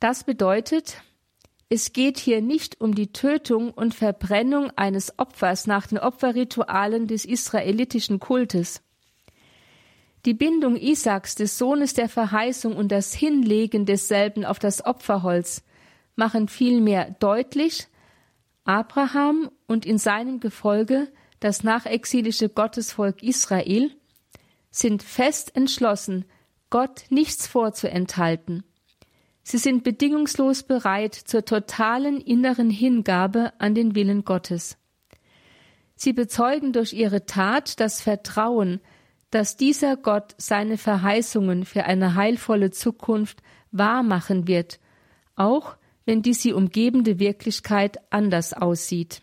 [0.00, 1.02] Das bedeutet,
[1.68, 7.24] es geht hier nicht um die Tötung und Verbrennung eines Opfers nach den Opferritualen des
[7.24, 8.82] israelitischen Kultes.
[10.26, 15.62] Die Bindung Isaaks, des Sohnes der Verheißung, und das Hinlegen desselben auf das Opferholz
[16.16, 17.86] machen vielmehr deutlich,
[18.64, 21.08] Abraham und in seinem Gefolge
[21.40, 23.90] das nachexilische Gottesvolk Israel
[24.70, 26.24] sind fest entschlossen,
[26.68, 28.62] Gott nichts vorzuenthalten.
[29.42, 34.76] Sie sind bedingungslos bereit zur totalen inneren Hingabe an den Willen Gottes.
[35.96, 38.80] Sie bezeugen durch ihre Tat das Vertrauen,
[39.30, 44.78] dass dieser Gott seine Verheißungen für eine heilvolle Zukunft wahr machen wird,
[45.36, 49.22] auch wenn die sie umgebende Wirklichkeit anders aussieht.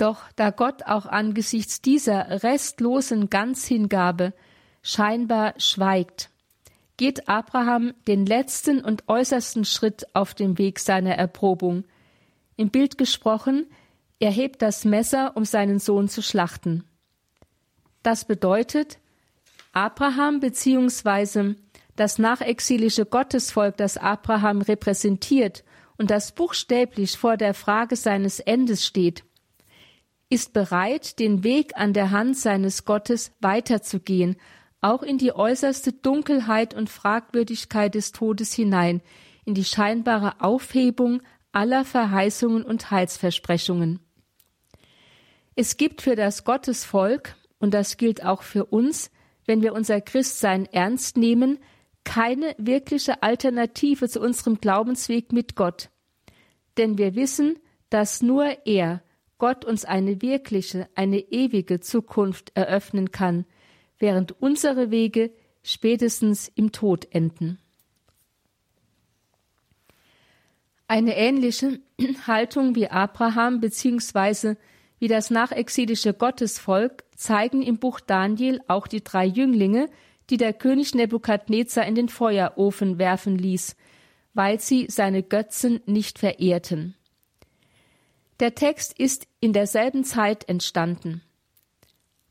[0.00, 4.32] Doch da Gott auch angesichts dieser restlosen Ganzhingabe
[4.82, 6.30] scheinbar schweigt,
[6.96, 11.84] geht Abraham den letzten und äußersten Schritt auf dem Weg seiner Erprobung.
[12.56, 13.66] Im Bild gesprochen,
[14.20, 16.84] er hebt das Messer, um seinen Sohn zu schlachten.
[18.02, 18.98] Das bedeutet,
[19.72, 21.56] Abraham bzw
[21.96, 25.62] das nachexilische Gottesvolk, das Abraham repräsentiert
[25.98, 29.24] und das buchstäblich vor der Frage seines Endes steht,
[30.30, 34.36] ist bereit, den Weg an der Hand seines Gottes weiterzugehen,
[34.80, 39.02] auch in die äußerste Dunkelheit und Fragwürdigkeit des Todes hinein,
[39.44, 41.20] in die scheinbare Aufhebung
[41.52, 43.98] aller Verheißungen und Heilsversprechungen.
[45.56, 49.10] Es gibt für das Gottesvolk, und das gilt auch für uns,
[49.46, 51.58] wenn wir unser Christsein ernst nehmen,
[52.04, 55.90] keine wirkliche Alternative zu unserem Glaubensweg mit Gott.
[56.78, 57.58] Denn wir wissen,
[57.90, 59.02] dass nur er,
[59.40, 63.46] Gott, uns eine wirkliche, eine ewige Zukunft eröffnen kann,
[63.98, 65.32] während unsere Wege
[65.64, 67.58] spätestens im Tod enden.
[70.86, 71.80] Eine ähnliche
[72.26, 74.56] Haltung wie Abraham bzw.
[74.98, 79.88] wie das nachexilische Gottesvolk zeigen im Buch Daniel auch die drei Jünglinge,
[80.28, 83.74] die der König Nebukadnezar in den Feuerofen werfen ließ,
[84.34, 86.94] weil sie seine Götzen nicht verehrten.
[88.40, 91.20] Der Text ist in derselben Zeit entstanden.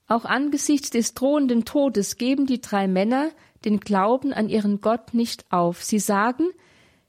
[0.08, 3.30] Auch angesichts des drohenden Todes geben die drei Männer
[3.64, 5.84] den Glauben an ihren Gott nicht auf.
[5.84, 6.50] Sie sagen,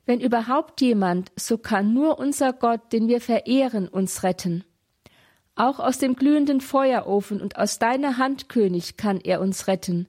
[0.04, 4.64] wenn überhaupt jemand, so kann nur unser Gott, den wir verehren, uns retten.
[5.54, 10.08] Auch aus dem glühenden Feuerofen und aus deiner Hand, König, kann er uns retten.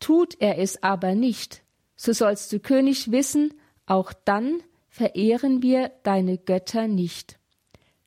[0.00, 1.62] Tut er es aber nicht,
[1.94, 3.54] so sollst du, König, wissen,
[3.86, 7.38] auch dann verehren wir deine Götter nicht.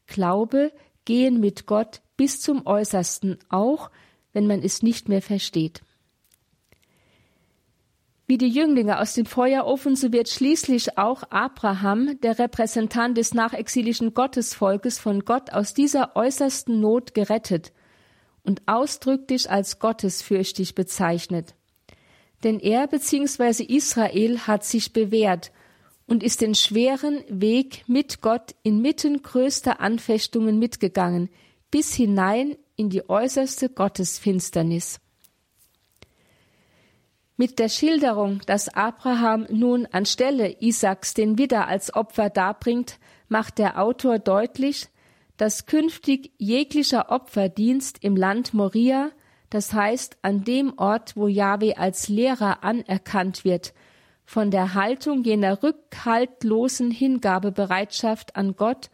[0.07, 0.71] Glaube,
[1.05, 3.91] gehen mit Gott bis zum Äußersten, auch
[4.33, 5.81] wenn man es nicht mehr versteht.
[8.27, 14.15] Wie die Jünglinge aus dem Feuerofen, so wird schließlich auch Abraham, der Repräsentant des nachexilischen
[14.15, 17.71] Gottesvolkes, von Gott aus dieser äußersten Not gerettet
[18.43, 21.53] und ausdrücklich als gottesfürchtig bezeichnet.
[22.43, 23.63] Denn er bzw.
[23.63, 25.51] Israel hat sich bewährt
[26.07, 31.29] und ist den schweren Weg mit Gott inmitten größter Anfechtungen mitgegangen,
[31.71, 34.99] bis hinein in die äußerste Gottesfinsternis.
[37.37, 42.97] Mit der Schilderung, dass Abraham nun anstelle Isaaks den Widder als Opfer darbringt,
[43.27, 44.87] macht der Autor deutlich,
[45.35, 49.11] dass künftig jeglicher Opferdienst im Land Moria,
[49.49, 53.73] das heißt an dem Ort, wo Jahwe als Lehrer anerkannt wird,
[54.25, 58.89] von der Haltung jener rückhaltlosen Hingabebereitschaft an Gott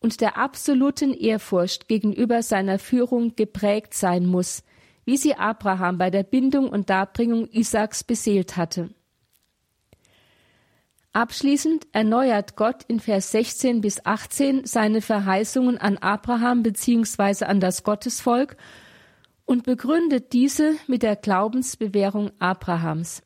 [0.00, 4.62] und der absoluten Ehrfurcht gegenüber seiner Führung geprägt sein muss,
[5.04, 8.90] wie sie Abraham bei der Bindung und Darbringung Isaaks beseelt hatte.
[11.14, 17.46] Abschließend erneuert Gott in Vers 16 bis 18 seine Verheißungen an Abraham bzw.
[17.46, 18.56] an das Gottesvolk
[19.46, 23.22] und begründet diese mit der Glaubensbewährung Abrahams.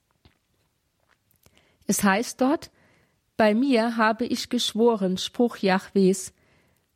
[1.93, 2.71] Es heißt dort,
[3.37, 6.33] bei mir habe ich geschworen, Spruch Jahwes,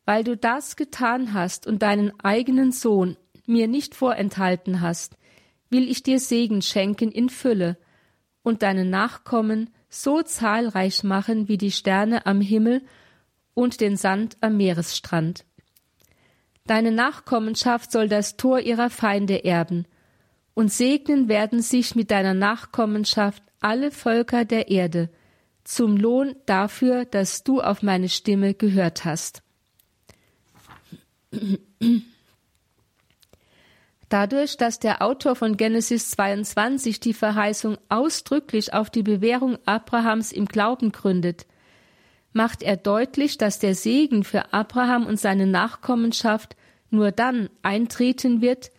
[0.07, 5.19] weil du das getan hast und deinen eigenen Sohn, mir nicht vorenthalten hast,
[5.69, 7.77] will ich dir Segen schenken in Fülle
[8.43, 12.81] und deine Nachkommen so zahlreich machen wie die Sterne am Himmel
[13.53, 15.45] und den Sand am Meeresstrand.
[16.65, 19.87] Deine Nachkommenschaft soll das Tor ihrer Feinde erben,
[20.55, 25.11] und segnen werden sich mit deiner Nachkommenschaft alle Völker der Erde,
[25.65, 29.43] zum Lohn dafür, dass du auf meine Stimme gehört hast.
[34.09, 40.47] Dadurch, dass der Autor von Genesis 22 die Verheißung ausdrücklich auf die Bewährung Abrahams im
[40.47, 41.47] Glauben gründet,
[42.33, 46.55] macht er deutlich, dass der Segen für Abraham und seine Nachkommenschaft
[46.91, 48.71] nur dann eintreten wird,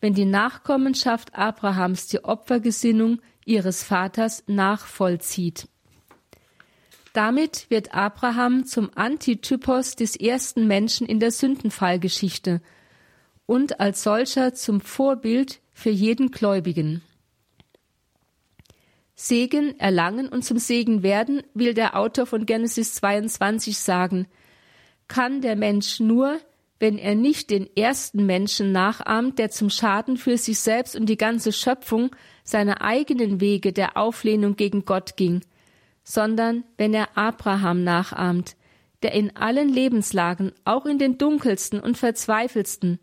[0.00, 5.68] wenn die Nachkommenschaft Abrahams die Opfergesinnung ihres Vaters nachvollzieht.
[7.14, 12.60] Damit wird Abraham zum Antitypos des ersten Menschen in der Sündenfallgeschichte–
[13.46, 17.02] und als solcher zum Vorbild für jeden Gläubigen.
[19.14, 24.26] Segen erlangen und zum Segen werden, will der Autor von Genesis 22 sagen,
[25.08, 26.38] kann der Mensch nur,
[26.78, 31.16] wenn er nicht den ersten Menschen nachahmt, der zum Schaden für sich selbst und die
[31.16, 32.14] ganze Schöpfung
[32.44, 35.40] seine eigenen Wege der Auflehnung gegen Gott ging,
[36.04, 38.56] sondern wenn er Abraham nachahmt,
[39.02, 42.98] der in allen Lebenslagen, auch in den dunkelsten und verzweifelsten,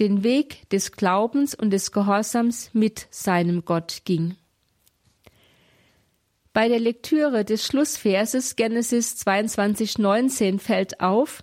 [0.00, 4.36] den Weg des Glaubens und des Gehorsams mit seinem Gott ging.
[6.52, 11.42] Bei der Lektüre des Schlussverses Genesis 22,19 fällt auf,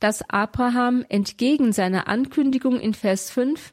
[0.00, 3.72] dass Abraham entgegen seiner Ankündigung in Vers 5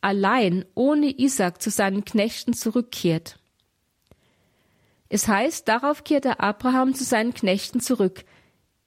[0.00, 3.38] allein ohne Isaac zu seinen Knechten zurückkehrt.
[5.08, 8.24] Es heißt, darauf kehrte Abraham zu seinen Knechten zurück,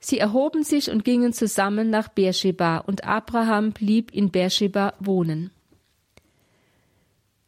[0.05, 5.49] Sie erhoben sich und gingen zusammen nach Beersheba, und Abraham blieb in Beersheba wohnen.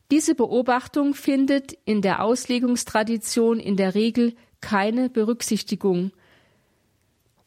[0.10, 6.12] Diese Beobachtung findet in der Auslegungstradition in der Regel keine Berücksichtigung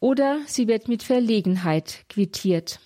[0.00, 2.80] oder sie wird mit Verlegenheit quittiert.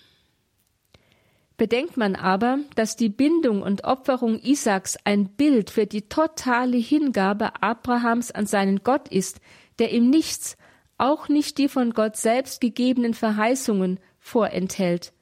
[1.57, 7.61] Bedenkt man aber, dass die Bindung und Opferung Isaaks ein Bild für die totale Hingabe
[7.61, 9.39] Abrahams an seinen Gott ist,
[9.79, 10.57] der ihm nichts
[10.97, 15.13] auch nicht die von Gott selbst gegebenen Verheißungen vorenthält.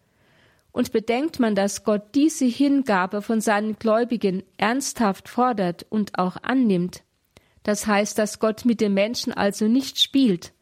[0.71, 7.03] Und bedenkt man, dass Gott diese Hingabe von seinen Gläubigen ernsthaft fordert und auch annimmt,
[7.63, 10.53] das heißt, dass Gott mit dem Menschen also nicht spielt,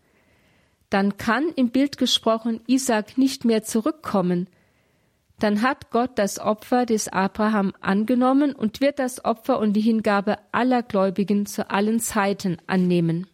[0.89, 4.47] dann kann im Bild gesprochen Isaac nicht mehr zurückkommen.
[5.39, 10.37] Dann hat Gott das Opfer des Abraham angenommen und wird das Opfer und die Hingabe
[10.51, 13.27] aller Gläubigen zu allen Zeiten annehmen.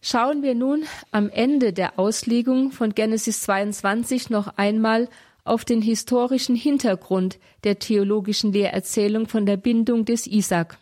[0.00, 5.08] Schauen wir nun am Ende der Auslegung von Genesis 22 noch einmal
[5.44, 10.78] auf den historischen Hintergrund der theologischen Lehrerzählung von der Bindung des Isaac.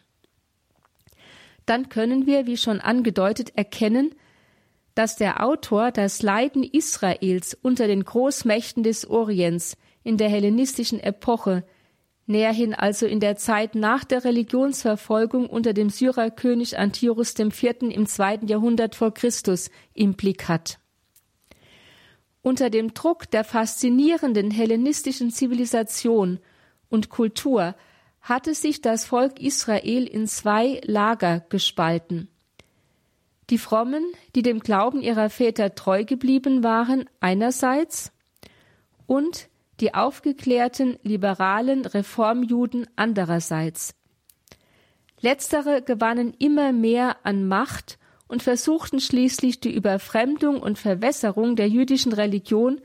[1.67, 4.15] Dann können wir, wie schon angedeutet, erkennen,
[4.95, 11.65] dass der Autor das Leiden Israels unter den Großmächten des Orients in der hellenistischen Epoche,
[12.27, 17.83] näherhin also in der Zeit nach der Religionsverfolgung unter dem Syrerkönig Antiochus IV.
[17.83, 20.79] im zweiten Jahrhundert vor Christus, im Blick hat.
[22.43, 26.41] Unter dem Druck der faszinierenden hellenistischen Zivilisation
[26.89, 27.75] und Kultur
[28.23, 32.29] hatte sich das Volk Israel in zwei Lager gespalten.
[33.51, 34.05] Die Frommen,
[34.35, 38.13] die dem Glauben ihrer Väter treu geblieben waren, einerseits,
[39.07, 39.49] und
[39.81, 43.95] die aufgeklärten, liberalen Reformjuden andererseits.
[45.21, 47.99] Letztere gewannen immer mehr an Macht
[48.29, 52.81] und versuchten schließlich die Überfremdung und Verwässerung der jüdischen Religion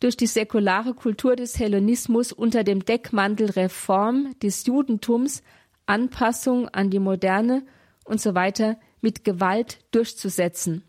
[0.00, 5.42] durch die säkulare Kultur des Hellenismus unter dem Deckmantel Reform des Judentums,
[5.86, 7.64] Anpassung an die Moderne
[8.04, 8.32] und so
[9.00, 10.84] mit Gewalt durchzusetzen.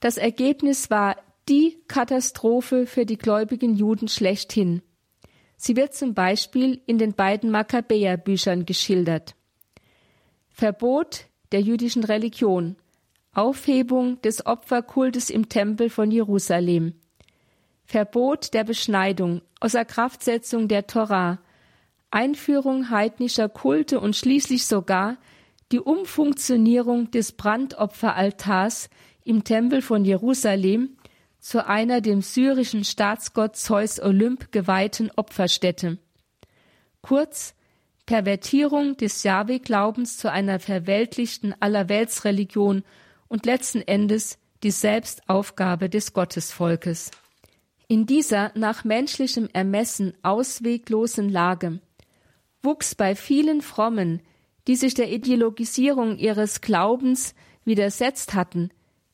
[0.00, 1.16] Das Ergebnis war
[1.48, 4.82] die Katastrophe für die gläubigen Juden schlechthin.
[5.56, 9.34] Sie wird zum Beispiel in den beiden Makkabäerbüchern geschildert.
[10.50, 12.76] Verbot der jüdischen Religion,
[13.32, 16.94] Aufhebung des Opferkultes im Tempel von Jerusalem,
[17.84, 21.38] Verbot der Beschneidung, Außerkraftsetzung der Torah,
[22.10, 25.16] Einführung heidnischer Kulte und schließlich sogar
[25.72, 28.88] die Umfunktionierung des Brandopferaltars
[29.24, 30.96] im Tempel von Jerusalem
[31.40, 35.98] zu einer dem syrischen Staatsgott Zeus Olymp geweihten Opferstätte.
[37.02, 37.54] Kurz
[38.06, 42.84] Pervertierung des Jahwe-Glaubens zu einer verweltlichten Allerweltsreligion
[43.28, 47.10] und letzten Endes die Selbstaufgabe des Gottesvolkes.
[47.86, 51.80] In dieser nach menschlichem Ermessen ausweglosen Lage
[52.64, 54.22] wuchs bei vielen Frommen,
[54.66, 58.70] die sich der Ideologisierung ihres Glaubens widersetzt hatten,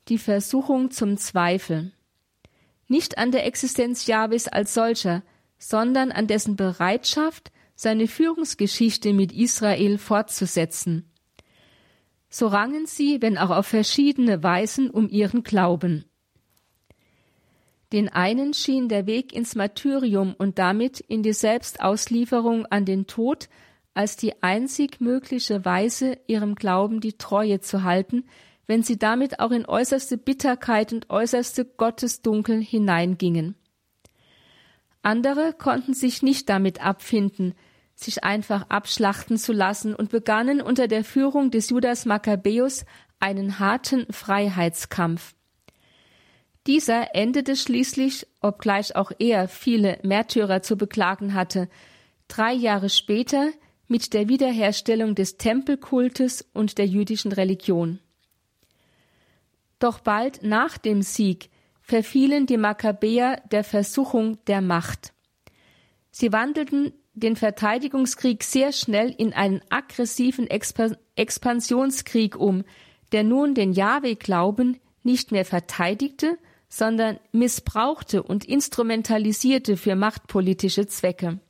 [0.08, 1.92] die Versuchung zum Zweifel.
[2.88, 5.22] Nicht an der Existenz Jahwes als solcher,
[5.58, 11.10] sondern an dessen Bereitschaft, seine Führungsgeschichte mit Israel fortzusetzen.
[12.28, 16.04] So rangen sie, wenn auch auf verschiedene Weisen, um ihren Glauben.
[17.92, 23.48] Den einen schien der Weg ins Martyrium und damit in die Selbstauslieferung an den Tod
[23.94, 28.24] als die einzig mögliche Weise, ihrem Glauben die Treue zu halten,
[28.66, 33.56] wenn sie damit auch in äußerste Bitterkeit und äußerste Gottesdunkel hineingingen.
[35.02, 37.54] Andere konnten sich nicht damit abfinden,
[37.96, 42.84] sich einfach abschlachten zu lassen und begannen unter der Führung des Judas Makkabäus
[43.18, 45.34] einen harten Freiheitskampf.
[46.66, 51.68] Dieser endete schließlich, obgleich auch er viele Märtyrer zu beklagen hatte,
[52.28, 53.50] drei Jahre später
[53.88, 57.98] mit der Wiederherstellung des Tempelkultes und der jüdischen Religion.
[59.78, 61.48] Doch bald nach dem Sieg
[61.80, 65.12] verfielen die Makkabäer der Versuchung der Macht.
[66.12, 70.46] Sie wandelten den Verteidigungskrieg sehr schnell in einen aggressiven
[71.16, 72.64] Expansionskrieg um,
[73.12, 76.38] der nun den Jahwe-Glauben nicht mehr verteidigte,
[76.70, 81.40] sondern missbrauchte und instrumentalisierte für machtpolitische Zwecke.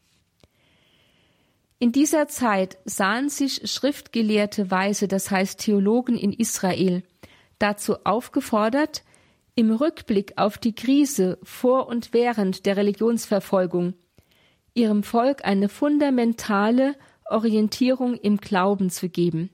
[1.78, 7.02] In dieser Zeit sahen sich schriftgelehrte Weise, das heißt Theologen in Israel,
[7.58, 9.02] dazu aufgefordert,
[9.54, 13.94] im Rückblick auf die Krise vor und während der Religionsverfolgung
[14.74, 16.94] ihrem Volk eine fundamentale
[17.26, 19.50] Orientierung im Glauben zu geben.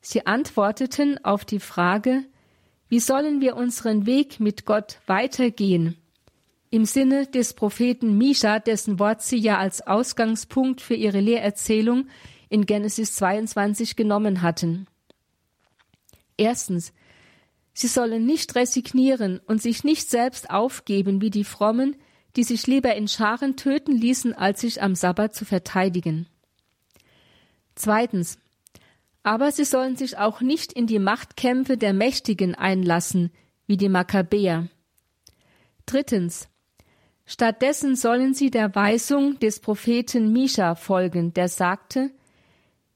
[0.00, 2.24] Sie antworteten auf die Frage,
[2.92, 5.96] wie sollen wir unseren Weg mit Gott weitergehen?
[6.68, 12.08] Im Sinne des Propheten Misha, dessen Wort sie ja als Ausgangspunkt für ihre Lehrerzählung
[12.50, 14.88] in Genesis 22 genommen hatten.
[16.36, 16.92] Erstens,
[17.72, 21.96] sie sollen nicht resignieren und sich nicht selbst aufgeben wie die Frommen,
[22.36, 26.26] die sich lieber in Scharen töten ließen, als sich am Sabbat zu verteidigen.
[27.74, 28.36] Zweitens,
[29.22, 33.30] aber sie sollen sich auch nicht in die Machtkämpfe der Mächtigen einlassen,
[33.66, 34.68] wie die Makkabäer.
[35.86, 36.48] Drittens.
[37.24, 42.10] Stattdessen sollen sie der Weisung des Propheten Misha folgen, der sagte,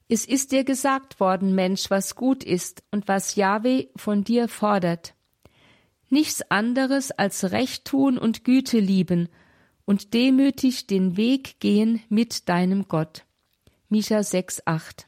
[0.09, 5.15] Es ist dir gesagt worden, Mensch, was gut ist und was Jahwe von dir fordert.
[6.09, 9.29] Nichts anderes als Recht tun und Güte lieben
[9.85, 13.25] und demütig den Weg gehen mit deinem Gott.
[13.89, 15.07] Micha 6, 8.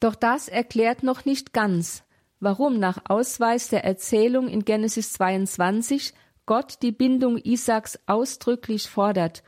[0.00, 2.04] Doch das erklärt noch nicht ganz,
[2.40, 6.14] warum nach Ausweis der Erzählung in Genesis 22
[6.46, 9.42] Gott die Bindung Isaaks ausdrücklich fordert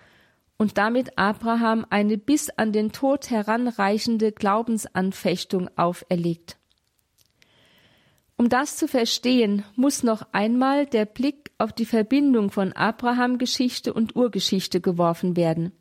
[0.58, 6.58] und damit Abraham eine bis an den Tod heranreichende Glaubensanfechtung auferlegt.
[8.36, 14.16] Um das zu verstehen, muss noch einmal der Blick auf die Verbindung von Abraham-Geschichte und
[14.16, 15.72] Urgeschichte geworfen werden.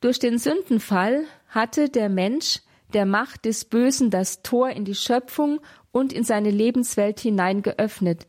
[0.00, 2.60] Durch den Sündenfall hatte der Mensch
[2.94, 8.26] der Macht des Bösen das Tor in die Schöpfung und in seine Lebenswelt hinein geöffnet,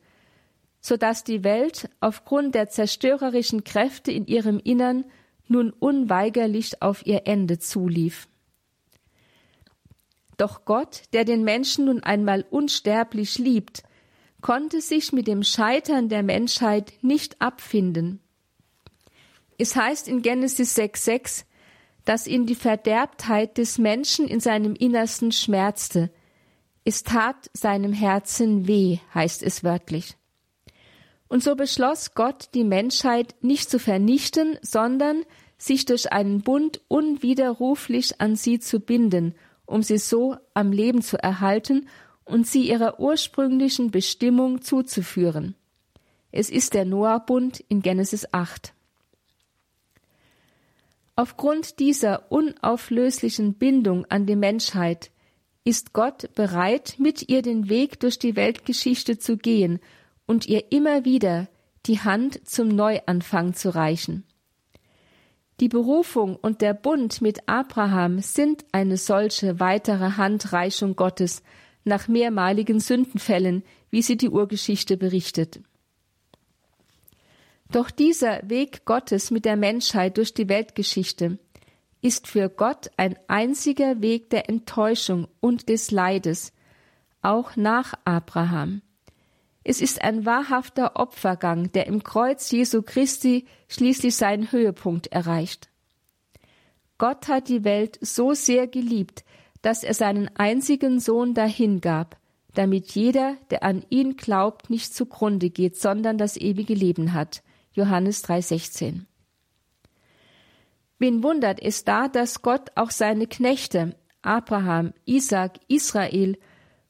[0.79, 5.05] so dass die Welt aufgrund der zerstörerischen Kräfte in ihrem Innern
[5.47, 8.27] nun unweigerlich auf ihr Ende zulief.
[10.37, 13.83] Doch Gott, der den Menschen nun einmal unsterblich liebt,
[14.41, 18.19] konnte sich mit dem Scheitern der Menschheit nicht abfinden.
[19.57, 21.45] Es heißt in Genesis 6,6,
[22.05, 26.11] dass ihn die Verderbtheit des Menschen in seinem Innersten schmerzte.
[26.83, 30.17] Es tat seinem Herzen weh, heißt es wörtlich.
[31.29, 35.23] Und so beschloss Gott, die Menschheit nicht zu vernichten, sondern
[35.57, 39.33] sich durch einen Bund unwiderruflich an sie zu binden,
[39.65, 41.87] um sie so am Leben zu erhalten
[42.25, 45.55] und sie ihrer ursprünglichen Bestimmung zuzuführen.
[46.31, 48.73] Es ist der Noah-Bund in Genesis 8.
[51.15, 55.11] Aufgrund dieser unauflöslichen Bindung an die Menschheit
[55.63, 59.79] ist Gott bereit, mit ihr den Weg durch die Weltgeschichte zu gehen
[60.25, 61.47] und ihr immer wieder
[61.85, 64.23] die Hand zum Neuanfang zu reichen.
[65.59, 71.43] Die Berufung und der Bund mit Abraham sind eine solche weitere Handreichung Gottes
[71.83, 75.61] nach mehrmaligen Sündenfällen, wie sie die Urgeschichte berichtet.
[77.73, 81.39] Doch dieser Weg Gottes mit der Menschheit durch die Weltgeschichte
[82.03, 86.53] ist für Gott ein einziger Weg der Enttäuschung und des Leides,
[87.23, 88.83] auch nach Abraham.
[89.63, 95.69] Es ist ein wahrhafter Opfergang, der im Kreuz Jesu Christi schließlich seinen Höhepunkt erreicht.
[96.99, 99.25] Gott hat die Welt so sehr geliebt,
[99.63, 102.17] dass er seinen einzigen Sohn dahingab,
[102.53, 107.41] damit jeder, der an ihn glaubt, nicht zugrunde geht, sondern das ewige Leben hat.
[107.73, 109.01] Johannes 3,16.
[110.99, 116.37] Wen wundert es da, dass Gott auch seine Knechte, Abraham, Isaac, Israel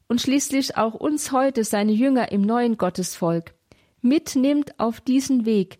[0.07, 3.53] und schließlich auch uns heute, seine Jünger im neuen Gottesvolk,
[4.01, 5.79] mitnimmt auf diesen Weg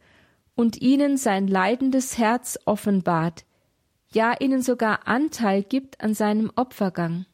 [0.56, 3.45] und ihnen sein leidendes Herz offenbart,
[4.12, 7.26] ja ihnen sogar Anteil gibt an seinem Opfergang.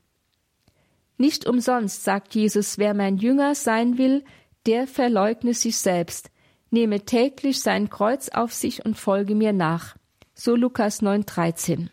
[1.17, 4.23] Nicht umsonst sagt Jesus, wer mein Jünger sein will,
[4.65, 6.31] der verleugne sich selbst,
[6.71, 9.95] nehme täglich sein Kreuz auf sich und folge mir nach.
[10.33, 11.89] So Lukas 9,13.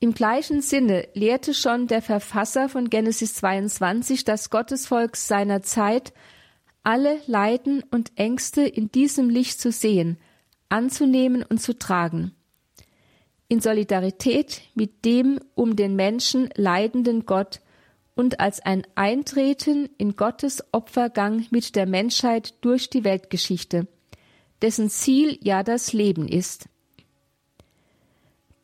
[0.00, 6.12] Im gleichen Sinne lehrte schon der Verfasser von Genesis 22 das Gottesvolk seiner Zeit,
[6.82, 10.18] alle Leiden und Ängste in diesem Licht zu sehen,
[10.68, 12.34] anzunehmen und zu tragen.
[13.48, 17.60] In Solidarität mit dem um den Menschen leidenden Gott
[18.14, 23.86] und als ein Eintreten in Gottes Opfergang mit der Menschheit durch die Weltgeschichte,
[24.62, 26.68] dessen Ziel ja das Leben ist.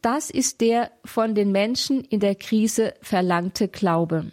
[0.03, 4.32] Das ist der von den Menschen in der Krise verlangte Glaube.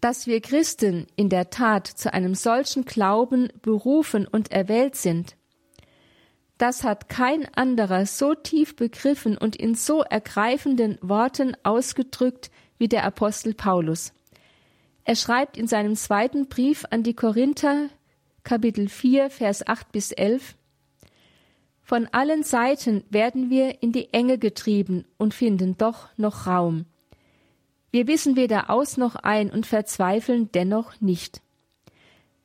[0.00, 5.36] Dass wir Christen in der Tat zu einem solchen Glauben berufen und erwählt sind,
[6.58, 13.04] das hat kein anderer so tief begriffen und in so ergreifenden Worten ausgedrückt wie der
[13.04, 14.12] Apostel Paulus.
[15.04, 17.88] Er schreibt in seinem zweiten Brief an die Korinther,
[18.42, 20.54] Kapitel 4, Vers 8 bis 11,
[21.82, 26.86] von allen Seiten werden wir in die Enge getrieben und finden doch noch Raum.
[27.90, 31.42] Wir wissen weder aus noch ein und verzweifeln dennoch nicht.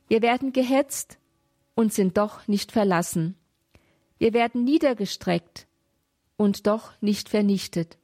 [0.08, 1.18] Wir werden gehetzt
[1.74, 3.34] und sind doch nicht verlassen.
[4.20, 5.66] Wir werden niedergestreckt
[6.36, 7.98] und doch nicht vernichtet.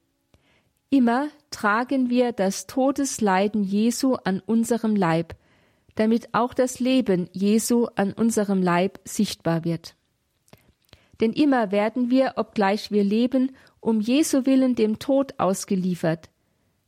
[0.91, 5.37] Immer tragen wir das Todesleiden Jesu an unserem Leib,
[5.95, 9.95] damit auch das Leben Jesu an unserem Leib sichtbar wird
[11.21, 16.29] denn immer werden wir, obgleich wir leben, um Jesu willen dem Tod ausgeliefert,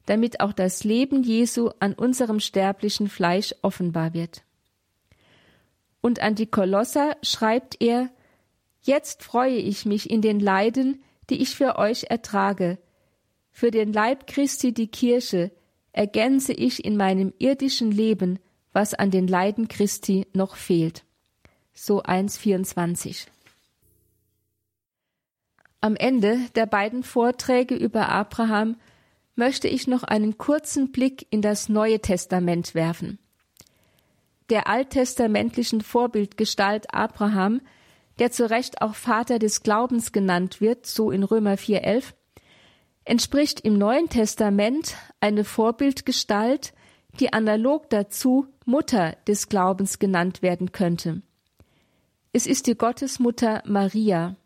[0.07, 4.43] damit auch das Leben Jesu an unserem sterblichen Fleisch offenbar wird.
[6.01, 8.11] Und an die Kolosser schreibt er,
[8.81, 12.79] Jetzt freue ich mich in den Leiden, die ich für euch ertrage.
[13.51, 15.51] Für den Leib Christi die Kirche
[15.93, 18.39] ergänze ich in meinem irdischen Leben,
[18.73, 21.05] was an den Leiden Christi noch fehlt.
[21.75, 23.27] So 1,24.
[25.81, 28.77] Am Ende der beiden Vorträge über Abraham
[29.37, 33.19] möchte ich noch einen kurzen Blick in das Neue Testament werfen.
[34.51, 37.61] Der alttestamentlichen Vorbildgestalt Abraham
[38.19, 42.15] der zu Recht auch Vater des Glaubens genannt wird, so in Römer 4,11,
[43.05, 46.75] entspricht im Neuen Testament eine Vorbildgestalt,
[47.21, 51.23] die analog dazu Mutter des Glaubens genannt werden könnte.
[52.33, 54.37] Es ist die Gottesmutter Maria.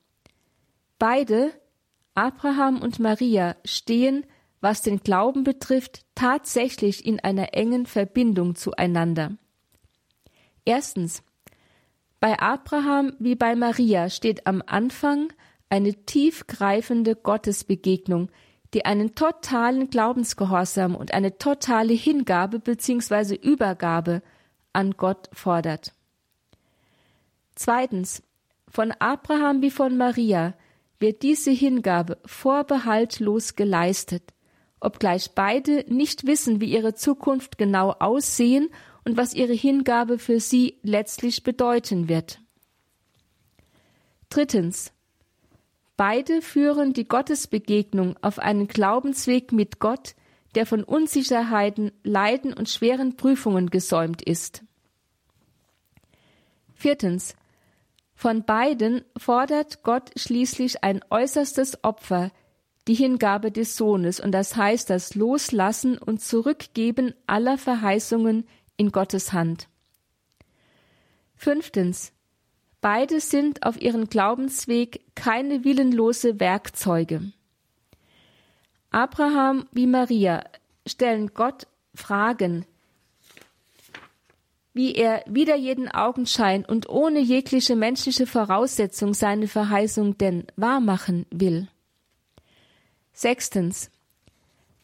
[0.98, 1.52] Beide,
[2.14, 4.24] Abraham und Maria, stehen,
[4.60, 9.36] was den Glauben betrifft, tatsächlich in einer engen Verbindung zueinander.
[10.64, 11.24] Erstens,
[12.22, 15.32] bei Abraham wie bei Maria steht am Anfang
[15.68, 18.30] eine tiefgreifende Gottesbegegnung,
[18.74, 23.34] die einen totalen Glaubensgehorsam und eine totale Hingabe bzw.
[23.34, 24.22] Übergabe
[24.72, 25.94] an Gott fordert.
[27.56, 28.22] Zweitens,
[28.68, 30.54] von Abraham wie von Maria
[31.00, 34.22] wird diese Hingabe vorbehaltlos geleistet,
[34.78, 38.68] obgleich beide nicht wissen, wie ihre Zukunft genau aussehen
[39.04, 42.40] und was ihre Hingabe für sie letztlich bedeuten wird.
[44.28, 44.92] Drittens.
[45.96, 50.14] Beide führen die Gottesbegegnung auf einen Glaubensweg mit Gott,
[50.54, 54.64] der von Unsicherheiten, Leiden und schweren Prüfungen gesäumt ist.
[56.74, 57.36] Viertens.
[58.14, 62.30] Von beiden fordert Gott schließlich ein äußerstes Opfer,
[62.88, 68.44] die Hingabe des Sohnes, und das heißt das Loslassen und Zurückgeben aller Verheißungen,
[68.76, 69.68] in Gottes Hand.
[71.36, 72.12] Fünftens.
[72.80, 77.32] Beide sind auf ihrem Glaubensweg keine willenlose Werkzeuge.
[78.90, 80.44] Abraham wie Maria
[80.86, 82.66] stellen Gott Fragen,
[84.74, 91.68] wie er wider jeden Augenschein und ohne jegliche menschliche Voraussetzung seine Verheißung denn wahrmachen will.
[93.12, 93.90] Sechstens.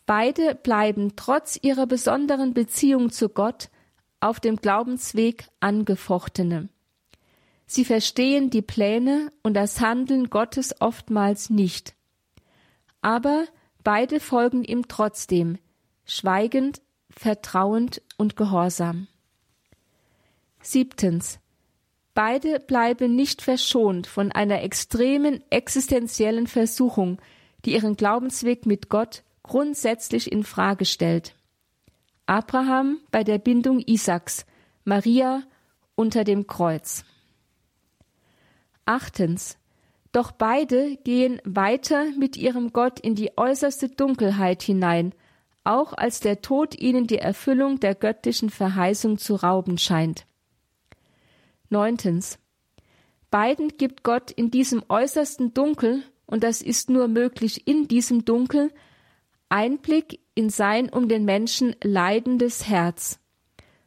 [0.07, 3.69] Beide bleiben trotz ihrer besonderen Beziehung zu Gott
[4.21, 6.69] auf dem Glaubensweg angefochtene.
[7.67, 11.95] Sie verstehen die Pläne und das Handeln Gottes oftmals nicht.
[13.03, 13.45] Aber
[13.85, 15.59] beide folgen ihm trotzdem,
[16.05, 19.07] schweigend, vertrauend und gehorsam.
[20.63, 21.39] Siebtens.
[22.15, 27.21] Beide bleiben nicht verschont von einer extremen existenziellen Versuchung,
[27.65, 31.35] die ihren Glaubensweg mit Gott grundsätzlich in Frage stellt.
[32.29, 34.45] Abraham bei der Bindung Isaaks,
[34.85, 35.45] Maria
[35.95, 37.07] unter dem Kreuz.
[38.85, 39.57] Achtens.
[40.13, 45.15] Doch beide gehen weiter mit ihrem Gott in die äußerste Dunkelheit hinein,
[45.65, 50.27] auch als der Tod ihnen die Erfüllung der göttlichen Verheißung zu rauben scheint.
[51.71, 52.39] Neuntens.
[53.31, 58.71] Beiden gibt Gott in diesem äußersten Dunkel, und das ist nur möglich in diesem Dunkel,
[59.49, 63.19] Einblick in sein um den Menschen leidendes Herz.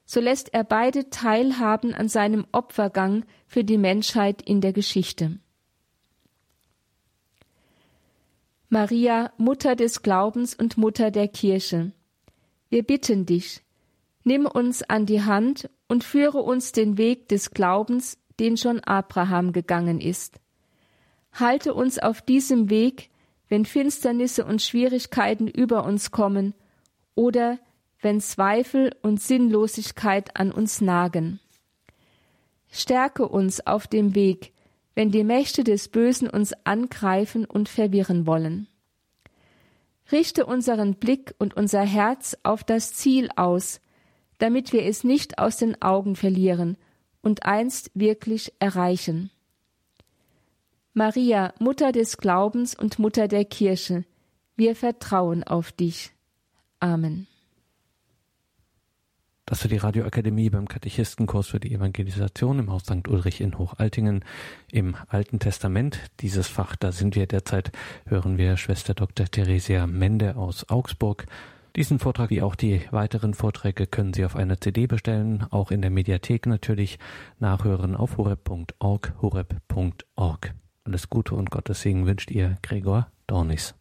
[0.04, 5.40] So lässt er beide teilhaben an seinem Opfergang für die Menschheit in der Geschichte.
[8.68, 11.94] Maria, Mutter des Glaubens und Mutter der Kirche,
[12.68, 13.64] wir bitten dich,
[14.26, 19.54] nimm uns an die Hand und führe uns den Weg des Glaubens, den schon Abraham
[19.54, 20.42] gegangen ist.
[21.32, 23.10] Halte uns auf diesem Weg,
[23.52, 26.54] wenn Finsternisse und Schwierigkeiten über uns kommen
[27.16, 27.60] oder
[28.00, 31.42] wenn Zweifel und Sinnlosigkeit an uns nagen.
[32.72, 34.54] Stärke uns auf dem Weg,
[34.96, 38.70] wenn die Mächte des Bösen uns angreifen und verwirren wollen.
[40.14, 43.82] Richte unseren Blick und unser Herz auf das Ziel aus,
[44.38, 46.78] damit wir es nicht aus den Augen verlieren
[47.22, 49.30] und einst wirklich erreichen.
[50.94, 54.04] Maria, Mutter des Glaubens und Mutter der Kirche,
[54.58, 56.12] wir vertrauen auf dich.
[56.80, 57.28] Amen.
[59.46, 63.08] Das war die Radioakademie beim Katechistenkurs für die Evangelisation im Haus St.
[63.08, 64.24] Ulrich in Hochaltingen
[64.72, 66.00] im Alten Testament.
[66.20, 67.72] Dieses Fach, da sind wir derzeit,
[68.06, 69.26] hören wir Schwester Dr.
[69.26, 71.26] Theresia Mende aus Augsburg.
[71.76, 75.82] Diesen Vortrag wie auch die weiteren Vorträge können Sie auf einer CD bestellen, auch in
[75.82, 77.00] der Mediathek natürlich
[77.40, 80.54] nachhören auf horeb.org, horeb.org.
[80.84, 83.76] Alles Gute und Gottes Segen wünscht ihr Gregor Dornis.